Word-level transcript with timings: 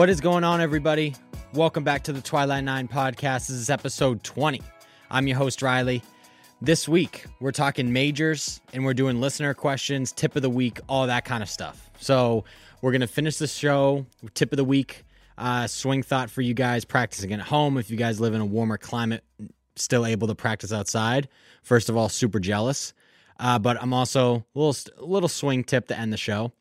What 0.00 0.08
is 0.08 0.22
going 0.22 0.44
on, 0.44 0.62
everybody? 0.62 1.14
Welcome 1.52 1.84
back 1.84 2.04
to 2.04 2.14
the 2.14 2.22
Twilight 2.22 2.64
Nine 2.64 2.88
podcast. 2.88 3.48
This 3.48 3.50
is 3.50 3.68
episode 3.68 4.22
20. 4.24 4.62
I'm 5.10 5.26
your 5.26 5.36
host, 5.36 5.60
Riley. 5.60 6.02
This 6.62 6.88
week, 6.88 7.26
we're 7.38 7.52
talking 7.52 7.92
majors 7.92 8.62
and 8.72 8.82
we're 8.82 8.94
doing 8.94 9.20
listener 9.20 9.52
questions, 9.52 10.10
tip 10.12 10.36
of 10.36 10.40
the 10.40 10.48
week, 10.48 10.80
all 10.88 11.06
that 11.06 11.26
kind 11.26 11.42
of 11.42 11.50
stuff. 11.50 11.90
So, 11.98 12.46
we're 12.80 12.92
going 12.92 13.02
to 13.02 13.06
finish 13.06 13.36
the 13.36 13.46
show, 13.46 14.06
tip 14.32 14.54
of 14.54 14.56
the 14.56 14.64
week, 14.64 15.04
uh, 15.36 15.66
swing 15.66 16.02
thought 16.02 16.30
for 16.30 16.40
you 16.40 16.54
guys 16.54 16.86
practicing 16.86 17.34
at 17.34 17.40
home. 17.40 17.76
If 17.76 17.90
you 17.90 17.98
guys 17.98 18.22
live 18.22 18.32
in 18.32 18.40
a 18.40 18.46
warmer 18.46 18.78
climate, 18.78 19.22
still 19.76 20.06
able 20.06 20.28
to 20.28 20.34
practice 20.34 20.72
outside. 20.72 21.28
First 21.62 21.90
of 21.90 21.98
all, 21.98 22.08
super 22.08 22.40
jealous. 22.40 22.94
Uh, 23.38 23.58
but 23.58 23.76
I'm 23.78 23.92
also 23.92 24.46
a 24.54 24.58
little, 24.58 24.94
a 24.96 25.04
little 25.04 25.28
swing 25.28 25.62
tip 25.62 25.88
to 25.88 25.98
end 25.98 26.10
the 26.10 26.16
show. 26.16 26.52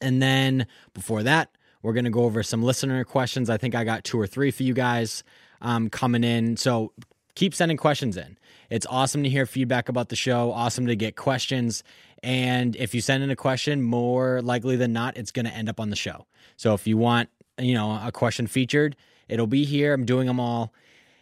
And 0.00 0.22
then 0.22 0.66
before 0.94 1.22
that, 1.24 1.50
we're 1.86 1.92
going 1.92 2.04
to 2.04 2.10
go 2.10 2.24
over 2.24 2.42
some 2.42 2.64
listener 2.64 3.04
questions. 3.04 3.48
I 3.48 3.58
think 3.58 3.76
I 3.76 3.84
got 3.84 4.02
two 4.02 4.18
or 4.18 4.26
three 4.26 4.50
for 4.50 4.64
you 4.64 4.74
guys 4.74 5.22
um, 5.60 5.88
coming 5.88 6.24
in. 6.24 6.56
So 6.56 6.92
keep 7.36 7.54
sending 7.54 7.76
questions 7.76 8.16
in. 8.16 8.36
It's 8.70 8.86
awesome 8.90 9.22
to 9.22 9.28
hear 9.28 9.46
feedback 9.46 9.88
about 9.88 10.08
the 10.08 10.16
show, 10.16 10.50
awesome 10.50 10.88
to 10.88 10.96
get 10.96 11.14
questions. 11.14 11.84
And 12.24 12.74
if 12.74 12.92
you 12.92 13.00
send 13.00 13.22
in 13.22 13.30
a 13.30 13.36
question, 13.36 13.82
more 13.82 14.42
likely 14.42 14.74
than 14.74 14.92
not, 14.92 15.16
it's 15.16 15.30
going 15.30 15.46
to 15.46 15.52
end 15.52 15.68
up 15.68 15.78
on 15.78 15.90
the 15.90 15.96
show. 15.96 16.26
So 16.56 16.74
if 16.74 16.88
you 16.88 16.96
want, 16.96 17.28
you 17.56 17.74
know, 17.74 18.00
a 18.04 18.10
question 18.10 18.48
featured, 18.48 18.96
it'll 19.28 19.46
be 19.46 19.64
here. 19.64 19.94
I'm 19.94 20.04
doing 20.04 20.26
them 20.26 20.40
all. 20.40 20.72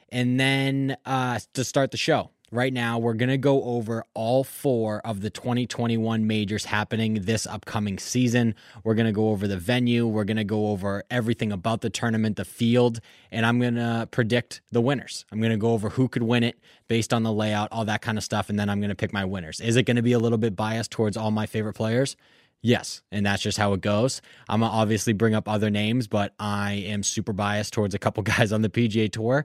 And 0.08 0.40
then 0.40 0.96
uh, 1.04 1.40
to 1.52 1.62
start 1.62 1.90
the 1.90 1.98
show, 1.98 2.30
right 2.50 2.72
now, 2.72 2.98
we're 2.98 3.14
going 3.14 3.28
to 3.28 3.38
go 3.38 3.62
over 3.64 4.04
all 4.14 4.44
four 4.44 5.00
of 5.00 5.20
the 5.20 5.30
2021 5.30 6.26
majors 6.26 6.66
happening 6.66 7.14
this 7.22 7.46
upcoming 7.46 7.98
season. 7.98 8.54
We're 8.82 8.94
going 8.94 9.06
to 9.06 9.12
go 9.12 9.30
over 9.30 9.48
the 9.48 9.56
venue. 9.56 10.06
We're 10.06 10.24
going 10.24 10.36
to 10.36 10.44
go 10.44 10.68
over 10.68 11.04
everything 11.10 11.52
about 11.52 11.80
the 11.80 11.90
tournament, 11.90 12.36
the 12.36 12.44
field, 12.44 13.00
and 13.30 13.44
I'm 13.44 13.60
going 13.60 13.74
to 13.74 14.08
predict 14.10 14.62
the 14.70 14.80
winners. 14.80 15.24
I'm 15.32 15.40
going 15.40 15.52
to 15.52 15.56
go 15.56 15.72
over 15.72 15.90
who 15.90 16.08
could 16.08 16.22
win 16.22 16.44
it 16.44 16.58
based 16.88 17.12
on 17.12 17.22
the 17.22 17.32
layout, 17.32 17.68
all 17.72 17.84
that 17.86 18.02
kind 18.02 18.18
of 18.18 18.24
stuff, 18.24 18.48
and 18.50 18.58
then 18.58 18.68
I'm 18.68 18.80
going 18.80 18.90
to 18.90 18.96
pick 18.96 19.12
my 19.12 19.24
winners. 19.24 19.60
Is 19.60 19.76
it 19.76 19.84
going 19.84 19.96
to 19.96 20.02
be 20.02 20.12
a 20.12 20.18
little 20.18 20.38
bit 20.38 20.54
biased 20.54 20.90
towards 20.90 21.16
all 21.16 21.30
my 21.30 21.46
favorite 21.46 21.74
players? 21.74 22.16
Yes, 22.64 23.02
and 23.12 23.26
that's 23.26 23.42
just 23.42 23.58
how 23.58 23.74
it 23.74 23.82
goes. 23.82 24.22
I'm 24.48 24.60
gonna 24.60 24.72
obviously 24.72 25.12
bring 25.12 25.34
up 25.34 25.50
other 25.50 25.68
names, 25.68 26.06
but 26.06 26.32
I 26.38 26.72
am 26.86 27.02
super 27.02 27.34
biased 27.34 27.74
towards 27.74 27.94
a 27.94 27.98
couple 27.98 28.22
guys 28.22 28.52
on 28.52 28.62
the 28.62 28.70
PGA 28.70 29.12
Tour 29.12 29.44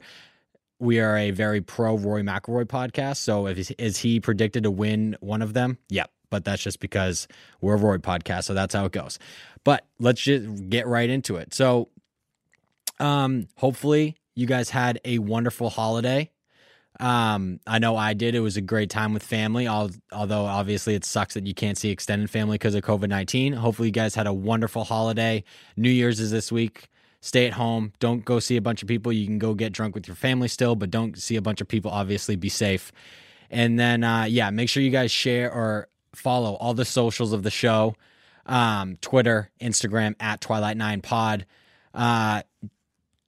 we 0.80 1.00
are 1.00 1.18
a 1.18 1.32
very 1.32 1.62
pro 1.62 1.98
Rory 1.98 2.24
McIlroy 2.24 2.66
podcast. 2.66 3.18
So 3.18 3.48
if 3.48 3.72
is 3.78 3.98
he 3.98 4.20
predicted 4.20 4.64
to 4.64 4.72
win 4.72 5.18
one 5.20 5.42
of 5.42 5.54
them? 5.54 5.78
Yep. 5.90 6.10
But 6.30 6.46
that's 6.46 6.62
just 6.62 6.80
because 6.80 7.28
we're 7.60 7.74
a 7.74 7.78
Rory 7.78 8.00
podcast, 8.00 8.44
so 8.44 8.54
that's 8.54 8.76
how 8.76 8.86
it 8.86 8.92
goes. 8.92 9.18
But 9.64 9.86
let's 10.00 10.22
just 10.22 10.70
get 10.70 10.86
right 10.88 11.10
into 11.10 11.38
it. 11.38 11.54
So, 11.56 11.90
um, 13.00 13.48
hopefully 13.56 14.16
you 14.36 14.46
guys 14.46 14.70
had 14.70 15.02
a 15.04 15.18
wonderful 15.18 15.72
holiday. 15.72 16.30
Um, 17.00 17.60
I 17.66 17.80
know 17.80 17.96
I 17.96 18.14
did. 18.14 18.36
It 18.36 18.42
was 18.42 18.58
a 18.58 18.62
great 18.62 18.90
time 18.90 19.14
with 19.14 19.24
family. 19.24 19.68
Although 19.68 20.46
obviously 20.46 20.96
it 20.96 21.04
sucks 21.04 21.34
that 21.34 21.48
you 21.48 21.54
can't 21.54 21.78
see 21.78 21.90
extended 21.90 22.30
family 22.30 22.56
because 22.56 22.76
of 22.76 22.84
COVID 22.84 23.10
nineteen. 23.10 23.54
Hopefully 23.54 23.88
you 23.88 23.94
guys 23.94 24.14
had 24.14 24.28
a 24.28 24.34
wonderful 24.34 24.84
holiday. 24.84 25.44
New 25.78 25.90
Year's 25.90 26.20
is 26.20 26.30
this 26.30 26.52
week 26.52 26.90
stay 27.22 27.48
at 27.48 27.54
home. 27.54 27.94
Don't 28.00 28.26
go 28.26 28.40
see 28.40 28.58
a 28.58 28.62
bunch 28.62 28.82
of 28.82 28.88
people. 28.88 29.12
You 29.12 29.26
can 29.26 29.40
go 29.40 29.54
get 29.54 29.74
drunk 29.74 29.96
with 29.96 30.08
your 30.08 30.16
family 30.16 30.48
still, 30.48 30.76
but 30.76 30.92
don't 30.92 31.18
see 31.18 31.36
a 31.36 31.42
bunch 31.42 31.62
of 31.62 31.68
people. 31.68 31.92
Obviously, 31.92 32.36
be 32.36 32.50
safe. 32.50 32.92
And 33.50 33.80
then, 33.80 34.04
uh, 34.04 34.26
yeah, 34.26 34.50
make 34.52 34.70
sure 34.70 34.84
you 34.84 34.92
guys 34.92 35.12
share 35.12 35.52
or 35.52 35.88
follow 36.14 36.54
all 36.56 36.74
the 36.74 36.86
socials 36.86 37.34
of 37.34 37.44
the 37.44 37.52
show 37.52 37.96
um, 38.46 38.98
Twitter, 38.98 39.52
Instagram, 39.62 40.16
at 40.20 40.42
Twilight 40.42 40.76
Nine 40.76 41.02
Pod. 41.02 41.46
Uh, 41.94 42.42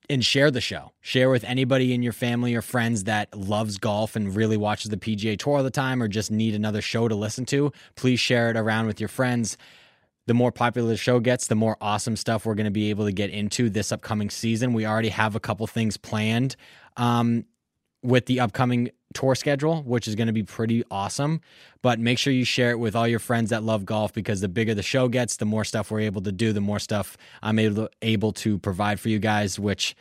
and 0.09 0.25
share 0.25 0.51
the 0.51 0.59
show. 0.59 0.91
Share 0.99 1.29
with 1.29 1.45
anybody 1.45 1.93
in 1.93 2.03
your 2.03 2.11
family 2.11 2.53
or 2.53 2.61
friends 2.61 3.05
that 3.05 3.33
loves 3.35 3.77
golf 3.77 4.17
and 4.17 4.35
really 4.35 4.57
watches 4.57 4.91
the 4.91 4.97
PGA 4.97 5.39
Tour 5.39 5.57
all 5.57 5.63
the 5.63 5.71
time 5.71 6.03
or 6.03 6.09
just 6.09 6.29
need 6.29 6.53
another 6.53 6.81
show 6.81 7.07
to 7.07 7.15
listen 7.15 7.45
to. 7.45 7.71
Please 7.95 8.19
share 8.19 8.49
it 8.49 8.57
around 8.57 8.87
with 8.87 8.99
your 8.99 9.07
friends 9.07 9.57
the 10.31 10.35
more 10.35 10.53
popular 10.53 10.87
the 10.87 10.95
show 10.95 11.19
gets, 11.19 11.47
the 11.47 11.55
more 11.55 11.75
awesome 11.81 12.15
stuff 12.15 12.45
we're 12.45 12.55
going 12.55 12.63
to 12.63 12.71
be 12.71 12.89
able 12.89 13.03
to 13.03 13.11
get 13.11 13.29
into 13.31 13.69
this 13.69 13.91
upcoming 13.91 14.29
season. 14.29 14.71
We 14.71 14.85
already 14.85 15.09
have 15.09 15.35
a 15.35 15.41
couple 15.41 15.67
things 15.67 15.97
planned 15.97 16.55
um, 16.95 17.43
with 18.01 18.27
the 18.27 18.39
upcoming 18.39 18.91
tour 19.13 19.35
schedule, 19.35 19.83
which 19.83 20.07
is 20.07 20.15
going 20.15 20.27
to 20.27 20.33
be 20.33 20.43
pretty 20.43 20.85
awesome. 20.89 21.41
But 21.81 21.99
make 21.99 22.17
sure 22.17 22.31
you 22.31 22.45
share 22.45 22.71
it 22.71 22.79
with 22.79 22.95
all 22.95 23.09
your 23.09 23.19
friends 23.19 23.49
that 23.49 23.63
love 23.63 23.83
golf 23.83 24.13
because 24.13 24.39
the 24.39 24.47
bigger 24.47 24.73
the 24.73 24.81
show 24.81 25.09
gets, 25.09 25.35
the 25.35 25.43
more 25.43 25.65
stuff 25.65 25.91
we're 25.91 25.99
able 25.99 26.21
to 26.21 26.31
do, 26.31 26.53
the 26.53 26.61
more 26.61 26.79
stuff 26.79 27.17
I'm 27.43 27.59
able 27.59 27.87
to, 27.87 27.89
able 28.01 28.31
to 28.31 28.57
provide 28.57 29.01
for 29.01 29.09
you 29.09 29.19
guys, 29.19 29.59
which 29.59 29.97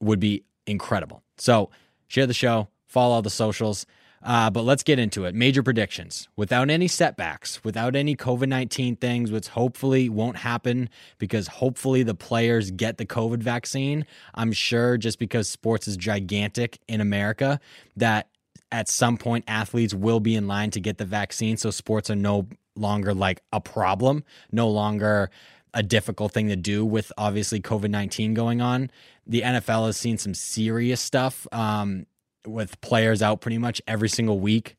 would 0.00 0.18
be 0.18 0.42
incredible. 0.66 1.22
So 1.36 1.70
share 2.08 2.26
the 2.26 2.34
show, 2.34 2.66
follow 2.88 3.14
all 3.14 3.22
the 3.22 3.30
socials. 3.30 3.86
Uh, 4.22 4.50
but 4.50 4.62
let's 4.62 4.82
get 4.82 4.98
into 4.98 5.24
it. 5.24 5.34
Major 5.34 5.62
predictions 5.62 6.28
without 6.36 6.70
any 6.70 6.88
setbacks, 6.88 7.62
without 7.64 7.94
any 7.94 8.16
COVID 8.16 8.48
19 8.48 8.96
things, 8.96 9.30
which 9.30 9.48
hopefully 9.48 10.08
won't 10.08 10.36
happen 10.36 10.88
because 11.18 11.46
hopefully 11.46 12.02
the 12.02 12.14
players 12.14 12.70
get 12.70 12.98
the 12.98 13.06
COVID 13.06 13.38
vaccine. 13.42 14.04
I'm 14.34 14.52
sure 14.52 14.96
just 14.96 15.18
because 15.18 15.48
sports 15.48 15.86
is 15.86 15.96
gigantic 15.96 16.78
in 16.88 17.00
America 17.00 17.60
that 17.96 18.28
at 18.70 18.88
some 18.88 19.16
point 19.16 19.44
athletes 19.46 19.94
will 19.94 20.20
be 20.20 20.34
in 20.34 20.46
line 20.46 20.70
to 20.72 20.80
get 20.80 20.98
the 20.98 21.04
vaccine. 21.04 21.56
So 21.56 21.70
sports 21.70 22.10
are 22.10 22.16
no 22.16 22.48
longer 22.76 23.14
like 23.14 23.42
a 23.52 23.60
problem, 23.60 24.24
no 24.52 24.68
longer 24.68 25.30
a 25.74 25.82
difficult 25.82 26.32
thing 26.32 26.48
to 26.48 26.56
do 26.56 26.84
with 26.84 27.12
obviously 27.16 27.60
COVID 27.60 27.90
19 27.90 28.34
going 28.34 28.60
on. 28.60 28.90
The 29.26 29.42
NFL 29.42 29.86
has 29.86 29.96
seen 29.96 30.18
some 30.18 30.34
serious 30.34 31.00
stuff. 31.00 31.46
Um, 31.52 32.06
with 32.48 32.80
players 32.80 33.22
out 33.22 33.40
pretty 33.40 33.58
much 33.58 33.80
every 33.86 34.08
single 34.08 34.40
week. 34.40 34.76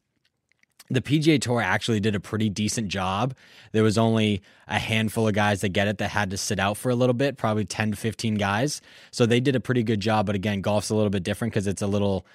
The 0.92 1.02
PGA 1.02 1.40
Tour 1.40 1.62
actually 1.62 2.00
did 2.00 2.16
a 2.16 2.20
pretty 2.20 2.50
decent 2.50 2.88
job. 2.88 3.36
There 3.74 3.84
was 3.84 3.98
only 3.98 4.42
a 4.68 4.80
handful 4.80 5.28
of 5.28 5.36
guys 5.36 5.62
that 5.62 5.70
get 5.70 5.88
it 5.88 6.00
that 6.00 6.10
had 6.10 6.32
to 6.32 6.38
sit 6.38 6.60
out 6.60 6.78
for 6.78 6.90
a 6.90 6.96
little 6.96 7.14
bit, 7.14 7.38
probably 7.38 7.64
10 7.64 7.92
to 7.92 7.98
15 7.98 8.36
guys. 8.36 8.82
So 9.12 9.28
they 9.28 9.40
did 9.40 9.56
a 9.56 9.60
pretty 9.60 9.84
good 9.84 10.00
job. 10.00 10.26
But 10.26 10.36
again, 10.36 10.62
golf's 10.62 10.90
a 10.90 10.96
little 10.96 11.12
bit 11.12 11.22
different 11.22 11.54
because 11.54 11.68
it's 11.68 11.84
a 11.84 11.88
little, 11.88 12.26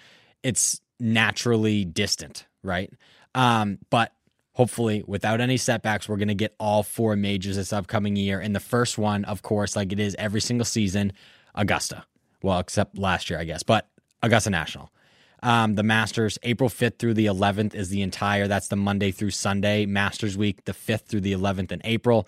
it's 0.45 0.81
naturally 1.01 1.85
distant, 1.85 2.47
right? 2.63 2.93
Um, 3.35 3.79
but 3.91 4.13
hopefully 4.55 5.03
without 5.07 5.41
any 5.41 5.57
setbacks 5.57 6.09
we're 6.09 6.17
going 6.17 6.29
to 6.29 6.35
get 6.35 6.55
all 6.59 6.83
four 6.83 7.17
majors 7.17 7.57
this 7.57 7.73
upcoming 7.73 8.17
year 8.17 8.41
and 8.41 8.55
the 8.55 8.61
first 8.61 8.97
one 8.97 9.25
of 9.25 9.43
course 9.43 9.77
like 9.77 9.93
it 9.93 10.01
is 10.01 10.17
every 10.19 10.41
single 10.41 10.65
season 10.65 11.13
augusta 11.55 12.05
well 12.43 12.59
except 12.59 12.97
last 12.97 13.29
year 13.29 13.39
i 13.39 13.45
guess 13.45 13.63
but 13.63 13.89
augusta 14.23 14.51
national 14.51 14.91
um, 15.45 15.75
the 15.75 15.83
Masters, 15.83 16.39
April 16.43 16.71
5th 16.71 16.99
through 16.99 17.15
the 17.15 17.27
11th 17.27 17.75
is 17.75 17.91
the 17.91 18.03
entire, 18.03 18.49
that's 18.49 18.69
the 18.69 18.77
Monday 18.77 19.13
through 19.13 19.31
Sunday 19.31 19.85
Masters 19.85 20.37
week, 20.37 20.65
the 20.65 20.73
5th 20.73 21.03
through 21.03 21.21
the 21.21 21.33
11th 21.33 21.71
in 21.71 21.81
April. 21.85 22.27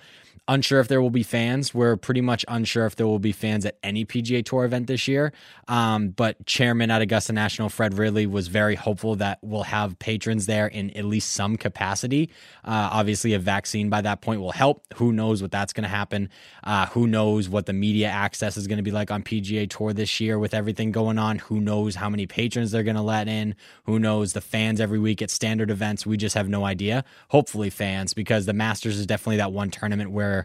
Unsure 0.49 0.81
if 0.81 0.89
there 0.89 1.03
will 1.03 1.11
be 1.11 1.23
fans. 1.23 1.75
We're 1.75 1.97
pretty 1.97 2.21
much 2.21 2.45
unsure 2.49 2.87
if 2.87 2.97
there 2.97 3.07
will 3.07 3.19
be 3.19 3.33
fans 3.33 3.67
at 3.67 3.79
any 3.83 4.05
PGA 4.05 4.45
Tour 4.45 4.65
event 4.65 4.87
this 4.87 5.09
year. 5.09 5.33
Um, 5.69 6.11
but 6.11 6.45
Chairman 6.47 6.91
at 6.91 7.03
Augusta 7.03 7.33
National, 7.33 7.69
Fred 7.69 7.99
Ridley, 7.99 8.27
was 8.27 8.49
very 8.49 8.75
hopeful 8.75 9.17
that 9.17 9.39
we'll 9.43 9.65
have 9.65 9.99
patrons 9.99 10.47
there 10.47 10.67
in 10.67 10.91
at 10.97 11.05
least 11.05 11.33
some 11.33 11.57
capacity. 11.57 12.31
Uh, 12.65 12.89
obviously, 12.93 13.35
a 13.35 13.39
vaccine 13.39 13.91
by 13.91 14.01
that 14.03 14.21
point 14.21 14.41
will 14.41 14.53
help. 14.53 14.85
Who 14.97 15.13
knows 15.13 15.43
what 15.43 15.51
that's 15.51 15.73
going 15.73 15.83
to 15.83 15.89
happen? 15.89 16.29
Uh, 16.63 16.87
who 16.87 17.07
knows 17.07 17.49
what 17.49 17.67
the 17.67 17.73
media 17.73 18.09
access 18.09 18.57
is 18.57 18.67
going 18.67 18.79
to 18.79 18.83
be 18.83 18.93
like 18.93 19.11
on 19.11 19.23
PGA 19.23 19.69
Tour 19.69 19.93
this 19.93 20.21
year 20.21 20.39
with 20.39 20.55
everything 20.55 20.93
going 20.93 21.19
on? 21.19 21.39
Who 21.39 21.61
knows 21.61 21.97
how 21.97 22.09
many 22.09 22.27
patrons 22.27 22.71
they're 22.71 22.83
going 22.83 22.97
to 22.97 23.03
let 23.03 23.27
in? 23.27 23.57
Who 23.85 23.99
knows 23.99 24.33
the 24.33 24.41
fans 24.41 24.81
every 24.81 24.99
week 24.99 25.23
at 25.23 25.31
standard 25.31 25.71
events? 25.71 26.07
We 26.07 26.17
just 26.17 26.35
have 26.35 26.49
no 26.49 26.65
idea. 26.65 27.05
Hopefully, 27.31 27.71
fans, 27.71 28.15
because 28.15 28.47
the 28.47 28.53
Masters 28.53 28.99
is 28.99 29.07
definitely 29.07 29.39
that 29.39 29.53
one 29.53 29.71
tournament 29.71 30.11
where 30.11 30.36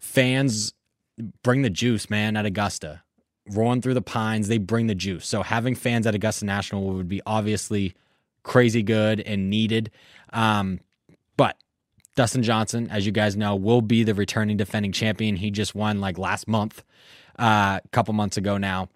fans 0.00 0.72
bring 1.42 1.62
the 1.62 1.70
juice, 1.70 2.08
man, 2.10 2.36
at 2.36 2.46
Augusta. 2.46 3.02
Rolling 3.50 3.80
through 3.80 3.94
the 3.94 4.02
pines, 4.02 4.48
they 4.48 4.58
bring 4.58 4.88
the 4.88 4.94
juice. 4.94 5.26
So 5.26 5.42
having 5.42 5.74
fans 5.74 6.06
at 6.06 6.14
Augusta 6.14 6.44
National 6.44 6.84
would 6.88 7.08
be 7.08 7.22
obviously 7.24 7.94
crazy 8.42 8.82
good 8.82 9.20
and 9.20 9.48
needed. 9.48 9.90
Um, 10.32 10.80
but 11.36 11.56
Dustin 12.14 12.42
Johnson, 12.42 12.88
as 12.90 13.06
you 13.06 13.12
guys 13.12 13.36
know, 13.36 13.56
will 13.56 13.80
be 13.80 14.04
the 14.04 14.14
returning 14.14 14.56
defending 14.56 14.92
champion. 14.92 15.36
He 15.36 15.50
just 15.50 15.74
won 15.74 16.00
like 16.00 16.18
last 16.18 16.46
month, 16.46 16.82
a 17.38 17.42
uh, 17.42 17.80
couple 17.90 18.12
months 18.14 18.36
ago 18.36 18.58
now 18.58 18.88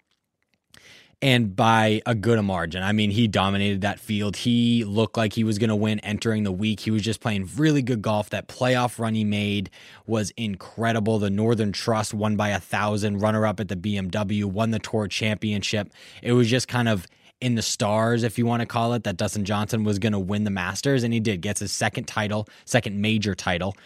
and 1.23 1.55
by 1.55 2.01
a 2.05 2.13
good 2.13 2.43
margin. 2.43 2.83
I 2.83 2.91
mean, 2.91 3.09
he 3.09 3.29
dominated 3.29 3.79
that 3.79 3.97
field. 3.97 4.35
He 4.35 4.83
looked 4.83 5.15
like 5.15 5.31
he 5.31 5.45
was 5.45 5.57
going 5.57 5.69
to 5.69 5.75
win 5.75 5.99
entering 6.01 6.43
the 6.43 6.51
week. 6.51 6.81
He 6.81 6.91
was 6.91 7.01
just 7.01 7.21
playing 7.21 7.49
really 7.55 7.81
good 7.81 8.01
golf. 8.01 8.29
That 8.31 8.49
playoff 8.49 8.99
run 8.99 9.15
he 9.15 9.23
made 9.23 9.69
was 10.05 10.31
incredible. 10.31 11.19
The 11.19 11.29
Northern 11.29 11.71
Trust 11.71 12.13
won 12.13 12.35
by 12.35 12.49
a 12.49 12.59
thousand, 12.59 13.19
runner 13.19 13.47
up 13.47 13.61
at 13.61 13.69
the 13.69 13.77
BMW, 13.77 14.43
won 14.43 14.71
the 14.71 14.79
Tour 14.79 15.07
Championship. 15.07 15.93
It 16.21 16.33
was 16.33 16.49
just 16.49 16.67
kind 16.67 16.89
of 16.89 17.07
in 17.39 17.55
the 17.55 17.61
stars, 17.61 18.23
if 18.23 18.37
you 18.37 18.45
want 18.45 18.59
to 18.59 18.65
call 18.65 18.91
it, 18.93 19.05
that 19.05 19.15
Dustin 19.15 19.45
Johnson 19.45 19.85
was 19.85 19.99
going 19.99 20.13
to 20.13 20.19
win 20.19 20.43
the 20.43 20.51
Masters, 20.51 21.05
and 21.05 21.13
he 21.13 21.21
did. 21.21 21.39
Gets 21.39 21.61
his 21.61 21.71
second 21.71 22.03
title, 22.05 22.49
second 22.65 23.01
major 23.01 23.33
title. 23.33 23.77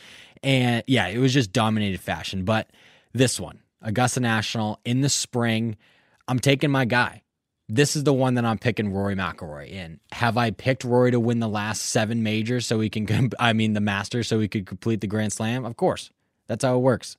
And 0.41 0.83
yeah, 0.87 1.07
it 1.07 1.19
was 1.19 1.35
just 1.35 1.53
dominated 1.53 1.99
fashion. 1.99 2.45
But 2.45 2.71
this 3.13 3.39
one, 3.39 3.59
Augusta 3.83 4.21
National 4.21 4.79
in 4.85 5.01
the 5.01 5.09
spring, 5.09 5.77
I'm 6.27 6.39
taking 6.39 6.71
my 6.71 6.85
guy 6.85 7.21
this 7.69 7.95
is 7.95 8.03
the 8.03 8.13
one 8.13 8.35
that 8.35 8.45
I'm 8.45 8.57
picking 8.57 8.93
Rory 8.93 9.15
McIlroy 9.15 9.69
in. 9.69 9.99
Have 10.13 10.37
I 10.37 10.51
picked 10.51 10.83
Rory 10.83 11.11
to 11.11 11.19
win 11.19 11.39
the 11.39 11.49
last 11.49 11.81
seven 11.83 12.23
majors 12.23 12.65
so 12.65 12.79
he 12.79 12.89
can, 12.89 13.31
I 13.39 13.53
mean, 13.53 13.73
the 13.73 13.81
Masters 13.81 14.27
so 14.27 14.39
he 14.39 14.47
could 14.47 14.65
complete 14.65 15.01
the 15.01 15.07
Grand 15.07 15.33
Slam? 15.33 15.65
Of 15.65 15.75
course. 15.77 16.09
That's 16.47 16.63
how 16.63 16.75
it 16.75 16.81
works. 16.81 17.17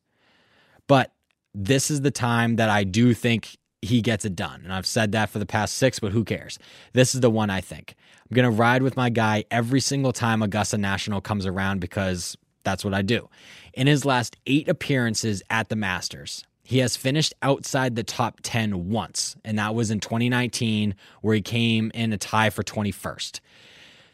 But 0.87 1.13
this 1.55 1.91
is 1.91 2.01
the 2.01 2.11
time 2.11 2.57
that 2.57 2.71
I 2.71 2.85
do 2.85 3.13
think 3.13 3.59
he 3.83 4.01
gets 4.01 4.25
it 4.25 4.35
done. 4.35 4.63
And 4.65 4.73
I've 4.73 4.87
said 4.87 5.13
that 5.13 5.31
for 5.31 5.39
the 5.39 5.47
past 5.47 5.77
six, 5.77 5.99
but 5.99 6.13
who 6.13 6.25
cares? 6.25 6.59
This 6.95 7.15
is 7.15 7.21
the 7.21 7.31
one 7.31 7.51
I 7.51 7.61
think. 7.61 7.95
I'm 8.31 8.35
to 8.35 8.51
ride 8.51 8.83
with 8.83 8.97
my 8.97 9.11
guy 9.11 9.45
every 9.51 9.81
single 9.81 10.13
time 10.13 10.43
Augusta 10.43 10.79
National 10.79 11.21
comes 11.21 11.47
around 11.47 11.81
because 11.81 12.37
that's 12.65 12.85
what 12.85 12.95
I 12.95 13.03
do. 13.03 13.29
In 13.75 13.87
his 13.87 14.05
last 14.05 14.37
eight 14.47 14.69
appearances 14.69 15.43
at 15.49 15.69
the 15.69 15.77
Masters, 15.77 16.45
he 16.69 16.81
has 16.81 16.99
finished 16.99 17.33
outside 17.41 17.97
the 17.97 18.03
top 18.03 18.41
10 18.43 18.91
once, 18.91 19.37
and 19.43 19.59
that 19.59 19.75
was 19.75 19.91
in 19.91 20.01
2019, 20.01 20.95
where 21.23 21.35
he 21.35 21.41
came 21.41 21.91
in 21.95 22.13
a 22.13 22.19
tie 22.19 22.51
for 22.51 22.63
21st. 22.63 23.41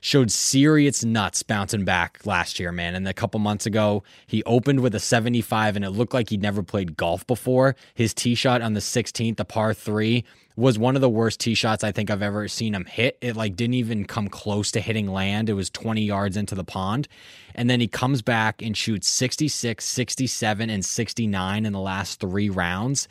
Showed 0.00 0.30
serious 0.30 1.04
nuts 1.04 1.42
bouncing 1.42 1.84
back 1.84 2.24
last 2.24 2.60
year, 2.60 2.70
man. 2.70 2.94
And 2.94 3.08
a 3.08 3.12
couple 3.12 3.40
months 3.40 3.66
ago, 3.66 4.04
he 4.28 4.44
opened 4.44 4.78
with 4.78 4.94
a 4.94 5.00
75, 5.00 5.74
and 5.74 5.84
it 5.84 5.90
looked 5.90 6.14
like 6.14 6.28
he'd 6.30 6.42
never 6.42 6.62
played 6.62 6.96
golf 6.96 7.26
before. 7.26 7.74
His 7.92 8.14
tee 8.14 8.36
shot 8.36 8.62
on 8.62 8.74
the 8.74 8.80
16th, 8.80 9.36
the 9.36 9.44
par 9.44 9.74
three, 9.74 10.22
was 10.56 10.78
one 10.78 10.94
of 10.94 11.00
the 11.00 11.08
worst 11.08 11.40
tee 11.40 11.54
shots 11.54 11.82
I 11.82 11.90
think 11.90 12.10
I've 12.10 12.22
ever 12.22 12.46
seen 12.46 12.74
him 12.74 12.84
hit. 12.84 13.18
It 13.20 13.36
like 13.36 13.56
didn't 13.56 13.74
even 13.74 14.04
come 14.04 14.28
close 14.28 14.70
to 14.72 14.80
hitting 14.80 15.08
land. 15.08 15.48
It 15.48 15.54
was 15.54 15.68
20 15.70 16.02
yards 16.02 16.36
into 16.36 16.54
the 16.54 16.64
pond. 16.64 17.08
And 17.54 17.68
then 17.68 17.80
he 17.80 17.88
comes 17.88 18.22
back 18.22 18.62
and 18.62 18.76
shoots 18.76 19.08
66, 19.08 19.84
67 19.84 20.70
and 20.70 20.84
69 20.84 21.66
in 21.66 21.72
the 21.72 21.80
last 21.80 22.20
3 22.20 22.50
rounds. 22.50 23.08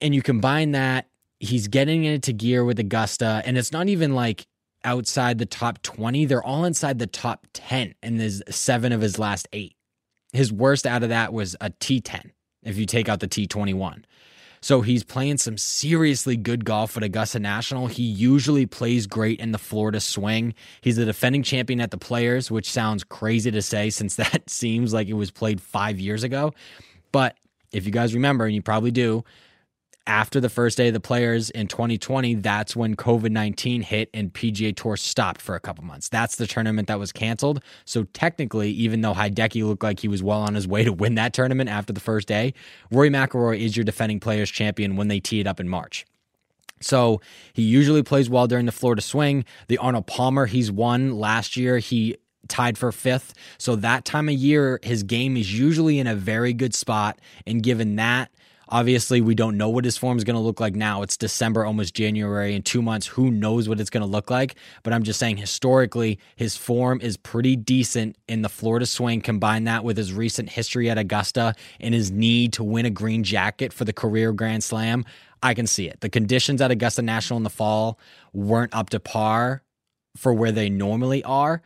And 0.00 0.14
you 0.14 0.22
combine 0.22 0.72
that, 0.72 1.08
he's 1.38 1.68
getting 1.68 2.04
into 2.04 2.32
gear 2.32 2.64
with 2.64 2.78
Augusta 2.78 3.42
and 3.44 3.58
it's 3.58 3.72
not 3.72 3.88
even 3.88 4.14
like 4.14 4.46
outside 4.84 5.38
the 5.38 5.46
top 5.46 5.82
20, 5.82 6.24
they're 6.24 6.42
all 6.42 6.64
inside 6.64 6.98
the 6.98 7.06
top 7.06 7.46
10 7.52 7.94
and 8.02 8.18
there's 8.18 8.42
7 8.48 8.92
of 8.92 9.02
his 9.02 9.18
last 9.18 9.48
8. 9.52 9.74
His 10.32 10.52
worst 10.52 10.86
out 10.86 11.02
of 11.02 11.10
that 11.10 11.32
was 11.34 11.56
a 11.60 11.70
T10 11.70 12.30
if 12.62 12.78
you 12.78 12.86
take 12.86 13.08
out 13.08 13.20
the 13.20 13.28
T21. 13.28 14.04
So 14.62 14.82
he's 14.82 15.02
playing 15.02 15.38
some 15.38 15.56
seriously 15.56 16.36
good 16.36 16.66
golf 16.66 16.96
at 16.96 17.02
Augusta 17.02 17.38
National. 17.38 17.86
He 17.86 18.02
usually 18.02 18.66
plays 18.66 19.06
great 19.06 19.40
in 19.40 19.52
the 19.52 19.58
Florida 19.58 20.00
swing. 20.00 20.54
He's 20.82 20.96
the 20.96 21.06
defending 21.06 21.42
champion 21.42 21.80
at 21.80 21.90
the 21.90 21.96
Players, 21.98 22.50
which 22.50 22.70
sounds 22.70 23.02
crazy 23.02 23.50
to 23.50 23.62
say 23.62 23.90
since 23.90 24.16
that 24.16 24.50
seems 24.50 24.92
like 24.92 25.08
it 25.08 25.14
was 25.14 25.30
played 25.30 25.60
five 25.60 25.98
years 25.98 26.22
ago. 26.22 26.52
But 27.10 27.36
if 27.72 27.86
you 27.86 27.92
guys 27.92 28.14
remember, 28.14 28.44
and 28.44 28.54
you 28.54 28.62
probably 28.62 28.90
do, 28.90 29.24
after 30.10 30.40
the 30.40 30.48
first 30.48 30.76
day 30.76 30.88
of 30.88 30.92
the 30.92 30.98
players 30.98 31.50
in 31.50 31.68
2020, 31.68 32.34
that's 32.34 32.74
when 32.74 32.96
COVID 32.96 33.30
19 33.30 33.82
hit 33.82 34.10
and 34.12 34.34
PGA 34.34 34.74
Tour 34.74 34.96
stopped 34.96 35.40
for 35.40 35.54
a 35.54 35.60
couple 35.60 35.84
months. 35.84 36.08
That's 36.08 36.34
the 36.34 36.48
tournament 36.48 36.88
that 36.88 36.98
was 36.98 37.12
canceled. 37.12 37.62
So 37.84 38.02
technically, 38.12 38.70
even 38.72 39.02
though 39.02 39.14
Hideki 39.14 39.64
looked 39.64 39.84
like 39.84 40.00
he 40.00 40.08
was 40.08 40.20
well 40.20 40.40
on 40.40 40.56
his 40.56 40.66
way 40.66 40.82
to 40.82 40.92
win 40.92 41.14
that 41.14 41.32
tournament 41.32 41.70
after 41.70 41.92
the 41.92 42.00
first 42.00 42.26
day, 42.26 42.54
Rory 42.90 43.08
McIlroy 43.08 43.60
is 43.60 43.76
your 43.76 43.84
defending 43.84 44.18
players 44.18 44.50
champion 44.50 44.96
when 44.96 45.06
they 45.06 45.20
tee 45.20 45.38
it 45.38 45.46
up 45.46 45.60
in 45.60 45.68
March. 45.68 46.04
So 46.80 47.20
he 47.52 47.62
usually 47.62 48.02
plays 48.02 48.28
well 48.28 48.48
during 48.48 48.66
the 48.66 48.72
Florida 48.72 49.02
swing. 49.02 49.44
The 49.68 49.78
Arnold 49.78 50.08
Palmer 50.08 50.46
he's 50.46 50.72
won 50.72 51.20
last 51.20 51.56
year, 51.56 51.78
he 51.78 52.16
tied 52.48 52.76
for 52.76 52.90
fifth. 52.90 53.32
So 53.58 53.76
that 53.76 54.04
time 54.04 54.28
of 54.28 54.34
year, 54.34 54.80
his 54.82 55.04
game 55.04 55.36
is 55.36 55.56
usually 55.56 56.00
in 56.00 56.08
a 56.08 56.16
very 56.16 56.52
good 56.52 56.74
spot. 56.74 57.20
And 57.46 57.62
given 57.62 57.94
that, 57.94 58.32
Obviously, 58.70 59.20
we 59.20 59.34
don't 59.34 59.56
know 59.56 59.68
what 59.68 59.84
his 59.84 59.96
form 59.96 60.16
is 60.16 60.22
going 60.22 60.36
to 60.36 60.40
look 60.40 60.60
like 60.60 60.76
now. 60.76 61.02
It's 61.02 61.16
December, 61.16 61.64
almost 61.64 61.92
January. 61.92 62.54
In 62.54 62.62
two 62.62 62.80
months, 62.80 63.06
who 63.06 63.30
knows 63.30 63.68
what 63.68 63.80
it's 63.80 63.90
going 63.90 64.02
to 64.02 64.06
look 64.06 64.30
like? 64.30 64.54
But 64.84 64.92
I'm 64.92 65.02
just 65.02 65.18
saying, 65.18 65.38
historically, 65.38 66.20
his 66.36 66.56
form 66.56 67.00
is 67.00 67.16
pretty 67.16 67.56
decent 67.56 68.16
in 68.28 68.42
the 68.42 68.48
Florida 68.48 68.86
swing. 68.86 69.22
Combine 69.22 69.64
that 69.64 69.82
with 69.82 69.96
his 69.96 70.12
recent 70.12 70.50
history 70.50 70.88
at 70.88 70.98
Augusta 70.98 71.54
and 71.80 71.92
his 71.92 72.12
need 72.12 72.52
to 72.54 72.64
win 72.64 72.86
a 72.86 72.90
green 72.90 73.24
jacket 73.24 73.72
for 73.72 73.84
the 73.84 73.92
career 73.92 74.32
Grand 74.32 74.62
Slam. 74.62 75.04
I 75.42 75.54
can 75.54 75.66
see 75.66 75.88
it. 75.88 76.00
The 76.00 76.08
conditions 76.08 76.60
at 76.60 76.70
Augusta 76.70 77.02
National 77.02 77.38
in 77.38 77.42
the 77.42 77.50
fall 77.50 77.98
weren't 78.32 78.74
up 78.74 78.90
to 78.90 79.00
par 79.00 79.62
for 80.16 80.32
where 80.32 80.52
they 80.52 80.68
normally 80.68 81.24
are 81.24 81.62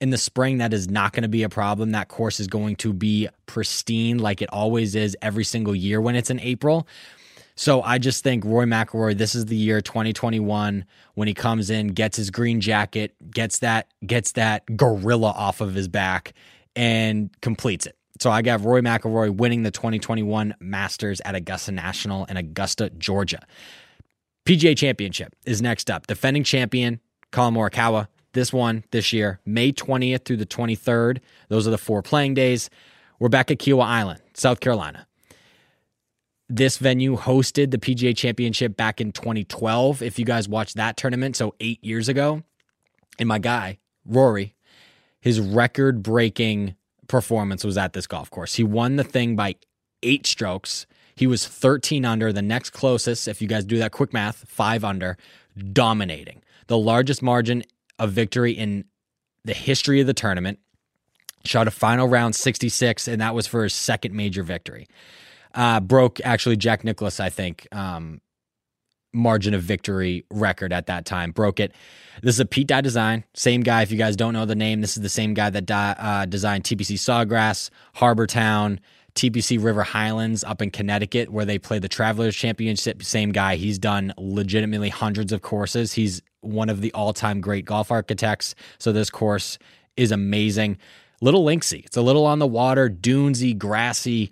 in 0.00 0.10
the 0.10 0.18
spring, 0.18 0.58
that 0.58 0.72
is 0.72 0.88
not 0.88 1.12
going 1.12 1.22
to 1.22 1.28
be 1.28 1.42
a 1.42 1.48
problem. 1.48 1.92
That 1.92 2.08
course 2.08 2.40
is 2.40 2.46
going 2.46 2.76
to 2.76 2.92
be 2.92 3.28
pristine 3.46 4.18
like 4.18 4.42
it 4.42 4.48
always 4.52 4.94
is 4.94 5.16
every 5.20 5.44
single 5.44 5.74
year 5.74 6.00
when 6.00 6.14
it's 6.14 6.30
in 6.30 6.40
April. 6.40 6.86
So 7.56 7.82
I 7.82 7.98
just 7.98 8.22
think 8.22 8.44
Rory 8.44 8.66
McIlroy, 8.66 9.18
this 9.18 9.34
is 9.34 9.46
the 9.46 9.56
year 9.56 9.80
2021 9.80 10.84
when 11.14 11.28
he 11.28 11.34
comes 11.34 11.70
in, 11.70 11.88
gets 11.88 12.16
his 12.16 12.30
green 12.30 12.60
jacket, 12.60 13.16
gets 13.32 13.58
that 13.58 13.88
gets 14.06 14.32
that 14.32 14.64
gorilla 14.76 15.30
off 15.30 15.60
of 15.60 15.74
his 15.74 15.88
back, 15.88 16.34
and 16.76 17.30
completes 17.40 17.84
it. 17.86 17.96
So 18.20 18.30
I 18.30 18.42
got 18.42 18.64
Rory 18.64 18.82
McIlroy 18.82 19.30
winning 19.30 19.64
the 19.64 19.72
2021 19.72 20.54
Masters 20.60 21.20
at 21.24 21.34
Augusta 21.34 21.72
National 21.72 22.24
in 22.26 22.36
Augusta, 22.36 22.90
Georgia. 22.90 23.44
PGA 24.44 24.76
Championship 24.76 25.34
is 25.44 25.60
next 25.60 25.90
up. 25.90 26.06
Defending 26.06 26.44
champion 26.44 27.00
Collin 27.32 27.54
Morikawa 27.54 28.06
this 28.32 28.52
one 28.52 28.84
this 28.90 29.12
year, 29.12 29.40
May 29.44 29.72
20th 29.72 30.24
through 30.24 30.36
the 30.36 30.46
23rd. 30.46 31.18
Those 31.48 31.66
are 31.66 31.70
the 31.70 31.78
four 31.78 32.02
playing 32.02 32.34
days. 32.34 32.70
We're 33.18 33.28
back 33.28 33.50
at 33.50 33.58
Kiawah 33.58 33.84
Island, 33.84 34.20
South 34.34 34.60
Carolina. 34.60 35.06
This 36.48 36.78
venue 36.78 37.16
hosted 37.16 37.70
the 37.70 37.78
PGA 37.78 38.16
Championship 38.16 38.76
back 38.76 39.00
in 39.00 39.12
2012. 39.12 40.02
If 40.02 40.18
you 40.18 40.24
guys 40.24 40.48
watched 40.48 40.76
that 40.76 40.96
tournament, 40.96 41.36
so 41.36 41.54
eight 41.60 41.82
years 41.84 42.08
ago. 42.08 42.42
And 43.18 43.28
my 43.28 43.38
guy, 43.38 43.78
Rory, 44.06 44.54
his 45.20 45.40
record 45.40 46.02
breaking 46.02 46.76
performance 47.06 47.64
was 47.64 47.76
at 47.76 47.92
this 47.92 48.06
golf 48.06 48.30
course. 48.30 48.54
He 48.54 48.64
won 48.64 48.96
the 48.96 49.04
thing 49.04 49.36
by 49.36 49.56
eight 50.02 50.26
strokes. 50.26 50.86
He 51.16 51.26
was 51.26 51.46
13 51.46 52.04
under. 52.04 52.32
The 52.32 52.42
next 52.42 52.70
closest, 52.70 53.26
if 53.26 53.42
you 53.42 53.48
guys 53.48 53.64
do 53.64 53.78
that 53.78 53.92
quick 53.92 54.12
math, 54.12 54.48
five 54.48 54.84
under, 54.84 55.18
dominating. 55.72 56.42
The 56.68 56.78
largest 56.78 57.22
margin 57.22 57.64
a 57.98 58.06
victory 58.06 58.52
in 58.52 58.84
the 59.44 59.54
history 59.54 60.00
of 60.00 60.06
the 60.06 60.14
tournament. 60.14 60.58
Shot 61.44 61.68
a 61.68 61.70
final 61.70 62.08
round 62.08 62.34
66, 62.34 63.08
and 63.08 63.20
that 63.20 63.34
was 63.34 63.46
for 63.46 63.62
his 63.62 63.74
second 63.74 64.14
major 64.14 64.42
victory. 64.42 64.88
Uh, 65.54 65.80
broke 65.80 66.20
actually 66.24 66.56
Jack 66.56 66.84
Nicklaus, 66.84 67.20
I 67.20 67.30
think, 67.30 67.66
um, 67.72 68.20
margin 69.12 69.54
of 69.54 69.62
victory 69.62 70.26
record 70.30 70.72
at 70.72 70.86
that 70.86 71.06
time. 71.06 71.30
Broke 71.30 71.60
it. 71.60 71.72
This 72.22 72.34
is 72.34 72.40
a 72.40 72.44
Pete 72.44 72.66
Dye 72.66 72.80
design. 72.80 73.24
Same 73.34 73.62
guy. 73.62 73.82
If 73.82 73.90
you 73.90 73.96
guys 73.96 74.16
don't 74.16 74.34
know 74.34 74.44
the 74.44 74.54
name, 74.54 74.80
this 74.80 74.96
is 74.96 75.02
the 75.02 75.08
same 75.08 75.34
guy 75.34 75.50
that 75.50 75.70
uh, 75.70 76.26
designed 76.26 76.64
TPC 76.64 76.96
Sawgrass, 76.96 77.70
Harbour 77.94 78.26
Town, 78.26 78.80
TPC 79.14 79.62
River 79.62 79.82
Highlands 79.82 80.44
up 80.44 80.60
in 80.60 80.70
Connecticut, 80.70 81.30
where 81.30 81.44
they 81.44 81.58
play 81.58 81.78
the 81.78 81.88
Travelers 81.88 82.36
Championship. 82.36 83.02
Same 83.02 83.32
guy. 83.32 83.56
He's 83.56 83.78
done 83.78 84.12
legitimately 84.18 84.90
hundreds 84.90 85.32
of 85.32 85.42
courses. 85.42 85.92
He's 85.92 86.22
one 86.40 86.68
of 86.68 86.80
the 86.80 86.92
all 86.92 87.12
time 87.12 87.40
great 87.40 87.64
golf 87.64 87.90
architects. 87.90 88.54
So 88.78 88.92
this 88.92 89.10
course 89.10 89.58
is 89.96 90.12
amazing. 90.12 90.78
Little 91.20 91.44
linksy. 91.44 91.84
It's 91.84 91.96
a 91.96 92.02
little 92.02 92.26
on 92.26 92.38
the 92.38 92.46
water, 92.46 92.88
dunesy, 92.88 93.54
grassy. 93.54 94.30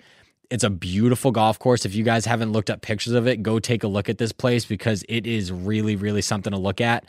It's 0.50 0.62
a 0.62 0.70
beautiful 0.70 1.32
golf 1.32 1.58
course. 1.58 1.84
If 1.84 1.94
you 1.96 2.04
guys 2.04 2.25
haven't 2.25 2.52
looked 2.52 2.70
up 2.70 2.80
pictures 2.80 3.14
of 3.14 3.26
it, 3.26 3.42
go 3.42 3.58
take 3.58 3.82
a 3.82 3.88
look 3.88 4.08
at 4.08 4.18
this 4.18 4.30
place 4.30 4.64
because 4.64 5.04
it 5.08 5.26
is 5.26 5.50
really, 5.50 5.96
really 5.96 6.22
something 6.22 6.52
to 6.52 6.58
look 6.58 6.80
at. 6.80 7.04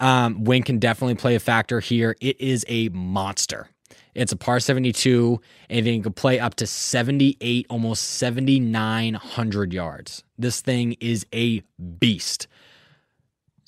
Um, 0.00 0.42
wind 0.44 0.64
can 0.64 0.78
definitely 0.78 1.14
play 1.14 1.36
a 1.36 1.40
factor 1.40 1.78
here. 1.78 2.16
It 2.20 2.40
is 2.40 2.64
a 2.68 2.88
monster. 2.88 3.68
It's 4.14 4.32
a 4.32 4.36
par 4.36 4.58
72, 4.58 5.40
and 5.68 5.86
it 5.86 6.02
can 6.02 6.12
play 6.12 6.40
up 6.40 6.56
to 6.56 6.66
78, 6.66 7.66
almost 7.70 8.02
7,900 8.02 9.72
yards. 9.72 10.24
This 10.36 10.60
thing 10.60 10.96
is 11.00 11.26
a 11.32 11.62
beast. 12.00 12.48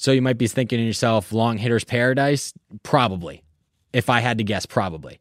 So 0.02 0.10
you 0.10 0.20
might 0.20 0.36
be 0.36 0.48
thinking 0.48 0.78
to 0.80 0.84
yourself, 0.84 1.30
long 1.30 1.58
hitter's 1.58 1.84
paradise? 1.84 2.52
Probably. 2.82 3.44
If 3.92 4.10
I 4.10 4.18
had 4.18 4.38
to 4.38 4.44
guess, 4.44 4.66
probably. 4.66 5.20